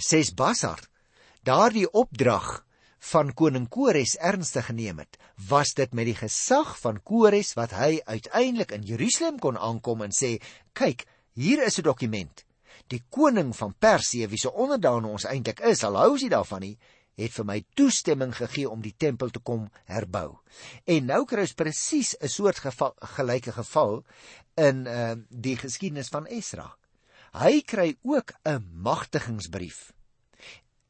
Sesbasar 0.00 0.80
daardie 1.44 1.86
opdrag 1.92 2.60
van 3.10 3.32
koning 3.36 3.66
Kores 3.72 4.14
ernstig 4.20 4.68
geneem 4.68 5.00
het, 5.00 5.16
was 5.48 5.72
dit 5.76 5.92
met 5.96 6.08
die 6.10 6.16
gesag 6.16 6.74
van 6.82 7.00
Kores 7.02 7.54
wat 7.56 7.72
hy 7.76 7.98
uiteindelik 8.04 8.74
in 8.76 8.84
Jerusalem 8.84 9.40
kon 9.40 9.58
aankom 9.58 10.04
en 10.04 10.12
sê: 10.12 10.38
"Kyk, 10.72 11.06
hier 11.32 11.64
is 11.64 11.78
'n 11.78 11.82
dokument. 11.82 12.44
Die 12.88 13.02
koning 13.08 13.56
van 13.56 13.74
Persië, 13.78 14.26
wie 14.28 14.38
se 14.38 14.52
onderdaan 14.52 15.04
ons 15.04 15.24
eintlik 15.24 15.60
is, 15.60 15.84
al 15.84 15.96
hou 15.96 16.18
sy 16.18 16.28
daarvan 16.28 16.60
nie, 16.60 16.78
het 17.20 17.34
vir 17.36 17.46
my 17.46 17.58
toestemming 17.78 18.32
gegee 18.36 18.68
om 18.68 18.82
die 18.82 18.94
tempel 18.96 19.30
te 19.30 19.42
kom 19.44 19.68
herbou. 19.84 20.38
En 20.84 21.06
nou 21.12 21.24
kry 21.28 21.44
ons 21.46 21.56
presies 21.56 22.16
'n 22.20 22.28
soort 22.28 22.58
geval, 22.58 22.94
gelyke 23.16 23.52
geval 23.52 24.04
in 24.56 24.86
uh, 24.86 25.14
die 25.28 25.56
geskiedenis 25.56 26.08
van 26.08 26.26
Esra. 26.26 26.76
Hy 27.32 27.62
kry 27.62 27.96
ook 28.02 28.32
'n 28.44 28.64
magtigingsbrief 28.72 29.92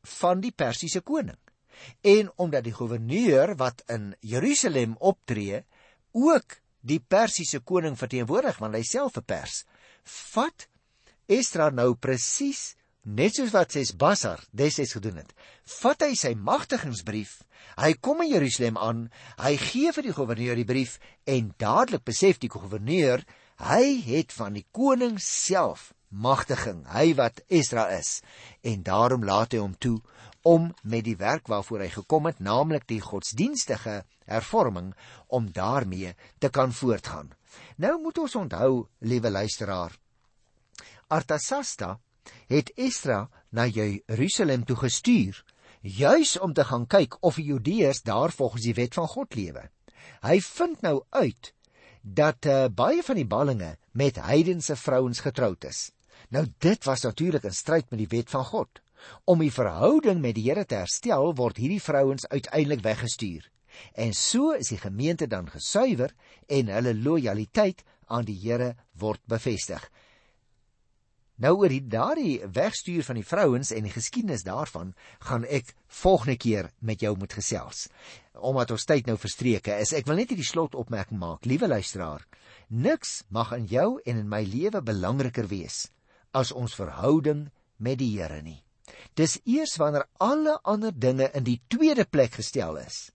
van 0.03 0.41
die 0.41 0.53
Persiese 0.53 1.01
koning. 1.01 1.39
En 2.01 2.31
omdat 2.37 2.65
die 2.65 2.73
goewerneur 2.73 3.57
wat 3.57 3.83
in 3.87 4.15
Jerusalem 4.21 4.97
optree, 4.99 5.65
ook 6.13 6.61
die 6.81 7.01
Persiese 7.01 7.61
koning 7.61 7.99
verteenwoordig, 7.99 8.59
want 8.59 8.75
hy 8.75 8.83
self 8.83 9.17
'n 9.17 9.25
Pers, 9.25 9.65
vat 10.05 10.69
Esra 11.31 11.71
nou 11.71 11.95
presies 11.95 12.75
net 13.03 13.37
soos 13.37 13.53
wat 13.55 13.73
Sesbasar 13.73 14.43
destyds 14.53 14.93
gedoen 14.97 15.23
het. 15.23 15.33
Vat 15.81 16.03
hy 16.05 16.15
sy 16.19 16.35
magtigingsbrief, 16.37 17.41
hy 17.81 17.95
kom 18.03 18.21
in 18.25 18.33
Jerusalem 18.35 18.81
aan, 18.81 19.07
hy 19.41 19.55
gee 19.61 19.93
vir 19.97 20.09
die 20.09 20.17
goewerneur 20.17 20.59
die 20.59 20.69
brief 20.69 20.99
en 21.29 21.55
dadelik 21.61 22.05
besef 22.05 22.41
die 22.43 22.53
goewerneur 22.53 23.25
hy 23.61 24.01
het 24.07 24.33
van 24.37 24.57
die 24.57 24.67
koning 24.73 25.19
self 25.21 25.93
magtiging, 26.11 26.83
hy 26.91 27.13
wat 27.15 27.43
Esra 27.49 27.87
is 27.95 28.19
en 28.67 28.83
daarom 28.83 29.25
laat 29.25 29.55
hy 29.55 29.63
hom 29.63 29.77
toe 29.79 30.01
om 30.43 30.71
met 30.83 31.05
die 31.05 31.19
werk 31.21 31.49
waarvoor 31.53 31.85
hy 31.85 31.91
gekom 31.93 32.27
het, 32.31 32.41
naamlik 32.41 32.87
die 32.89 33.01
godsdienstige 33.05 34.01
hervorming 34.31 34.95
om 35.29 35.51
daarmee 35.53 36.15
te 36.41 36.49
kan 36.49 36.73
voortgaan. 36.73 37.33
Nou 37.77 37.99
moet 38.01 38.19
ons 38.19 38.37
onthou, 38.41 38.87
liewe 39.05 39.31
luisteraar, 39.31 39.93
Artasasta 41.11 41.99
het 42.51 42.73
Esra 42.77 43.29
na 43.51 43.67
Jerusalem 43.67 44.65
toe 44.65 44.77
gestuur 44.77 45.45
juis 45.81 46.39
om 46.39 46.53
te 46.53 46.65
gaan 46.65 46.87
kyk 46.87 47.17
of 47.25 47.39
die 47.41 47.45
Judeërs 47.45 48.03
daar 48.03 48.33
volgens 48.33 48.63
die 48.63 48.75
wet 48.75 48.95
van 48.95 49.09
God 49.09 49.35
lewe. 49.35 49.71
Hy 50.21 50.41
vind 50.45 50.83
nou 50.85 51.01
uit 51.11 51.53
dat 52.03 52.47
uh, 52.47 52.67
baie 52.69 53.03
van 53.05 53.17
die 53.17 53.29
ballinge 53.29 53.77
met 53.93 54.21
heidense 54.21 54.77
vrouens 54.77 55.21
getroud 55.21 55.65
is. 55.65 55.91
Nou 56.29 56.47
dit 56.59 56.85
was 56.85 57.05
natuurlik 57.05 57.45
in 57.45 57.57
stryd 57.57 57.91
met 57.91 57.99
die 57.99 58.11
wet 58.11 58.31
van 58.31 58.45
God. 58.45 58.81
Om 59.25 59.41
die 59.41 59.53
verhouding 59.53 60.21
met 60.21 60.37
die 60.37 60.45
Here 60.51 60.67
te 60.69 60.77
herstel, 60.83 61.33
word 61.37 61.57
hierdie 61.57 61.81
vrouens 61.81 62.27
uiteindelik 62.29 62.83
weggestuur. 62.85 63.49
En 63.95 64.13
so 64.13 64.53
is 64.53 64.69
die 64.69 64.81
gemeente 64.81 65.27
dan 65.27 65.49
gesuiwer 65.49 66.13
en 66.47 66.69
hulle 66.69 66.95
lojaliteit 66.95 67.85
aan 68.07 68.27
die 68.29 68.37
Here 68.43 68.75
word 69.01 69.21
bevestig. 69.25 69.81
Nou 71.41 71.55
oor 71.63 71.73
die 71.73 71.87
daardie 71.89 72.43
wegstuur 72.53 73.05
van 73.07 73.17
die 73.17 73.25
vrouens 73.25 73.71
en 73.73 73.87
die 73.87 73.95
geskiedenis 73.95 74.45
daarvan 74.45 74.93
gaan 75.25 75.47
ek 75.49 75.73
volgende 76.03 76.37
keer 76.37 76.69
met 76.85 77.01
jou 77.01 77.15
moet 77.17 77.33
gesels. 77.33 77.87
Omdat 78.37 78.75
ons 78.77 78.85
tyd 78.85 79.09
nou 79.09 79.17
verstreke 79.17 79.79
is, 79.81 79.95
ek 79.97 80.09
wil 80.09 80.21
net 80.21 80.35
hierdie 80.35 80.45
slotopmerking 80.45 81.17
maak, 81.21 81.49
liewe 81.49 81.71
luisteraar. 81.71 82.27
Niks 82.69 83.23
mag 83.33 83.55
in 83.57 83.65
jou 83.73 83.89
en 84.05 84.21
in 84.21 84.29
my 84.29 84.43
lewe 84.45 84.83
belangriker 84.85 85.49
wees 85.49 85.87
as 86.37 86.53
ons 86.53 86.77
verhouding 86.77 87.49
met 87.81 87.99
die 87.99 88.13
Here 88.19 88.43
nie. 88.45 88.61
Dis 89.17 89.39
eers 89.49 89.79
wanneer 89.81 90.05
alle 90.21 90.59
ander 90.69 90.93
dinge 90.93 91.31
in 91.35 91.47
die 91.47 91.61
tweede 91.73 92.05
plek 92.05 92.37
gestel 92.37 92.77
is, 92.83 93.09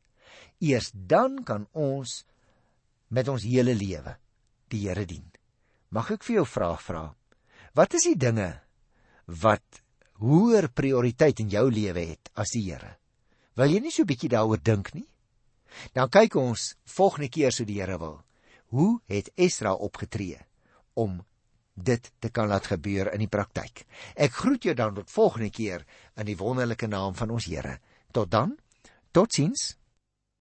eers 0.59 0.89
dan 0.93 1.43
kan 1.45 1.67
ons 1.71 2.23
met 3.07 3.29
ons 3.29 3.45
hele 3.45 3.77
lewe 3.77 4.17
die 4.73 4.81
Here 4.87 5.05
dien. 5.05 5.29
Mag 5.93 6.09
ek 6.17 6.25
vir 6.25 6.41
jou 6.41 6.47
vraag 6.49 6.81
vra? 6.81 7.05
Wat 7.75 7.91
is 7.97 8.05
die 8.07 8.15
dinge 8.15 8.53
wat 9.41 9.81
hoër 10.23 10.69
prioriteit 10.71 11.41
in 11.43 11.49
jou 11.51 11.65
lewe 11.67 12.05
het 12.13 12.29
as 12.39 12.53
die 12.55 12.61
Here? 12.69 12.93
Wil 13.59 13.73
jy 13.73 13.79
nie 13.83 13.91
so 13.91 14.03
'n 14.03 14.07
bietjie 14.07 14.31
daaroor 14.31 14.61
dink 14.63 14.93
nie? 14.93 15.07
Dan 15.91 16.09
kyk 16.09 16.35
ons 16.35 16.75
volgende 16.85 17.29
keer 17.29 17.51
so 17.51 17.65
die 17.65 17.81
Here 17.81 17.97
wil. 17.99 18.23
Hoe 18.71 19.01
het 19.07 19.29
Esra 19.35 19.73
opgetree 19.73 20.39
om 20.93 21.25
dit 21.73 22.11
te 22.19 22.29
kan 22.29 22.47
laat 22.47 22.65
gebeur 22.65 23.11
in 23.11 23.19
die 23.19 23.27
praktyk? 23.27 23.85
Ek 24.15 24.31
groet 24.31 24.63
jou 24.63 24.73
dan 24.73 24.95
tot 24.95 25.11
volgende 25.11 25.49
keer 25.49 25.85
in 26.15 26.25
die 26.25 26.37
wonderlike 26.37 26.87
naam 26.87 27.13
van 27.15 27.29
ons 27.29 27.45
Here. 27.45 27.79
Tot 28.11 28.31
dan. 28.31 28.57
Totsiens. 29.11 29.75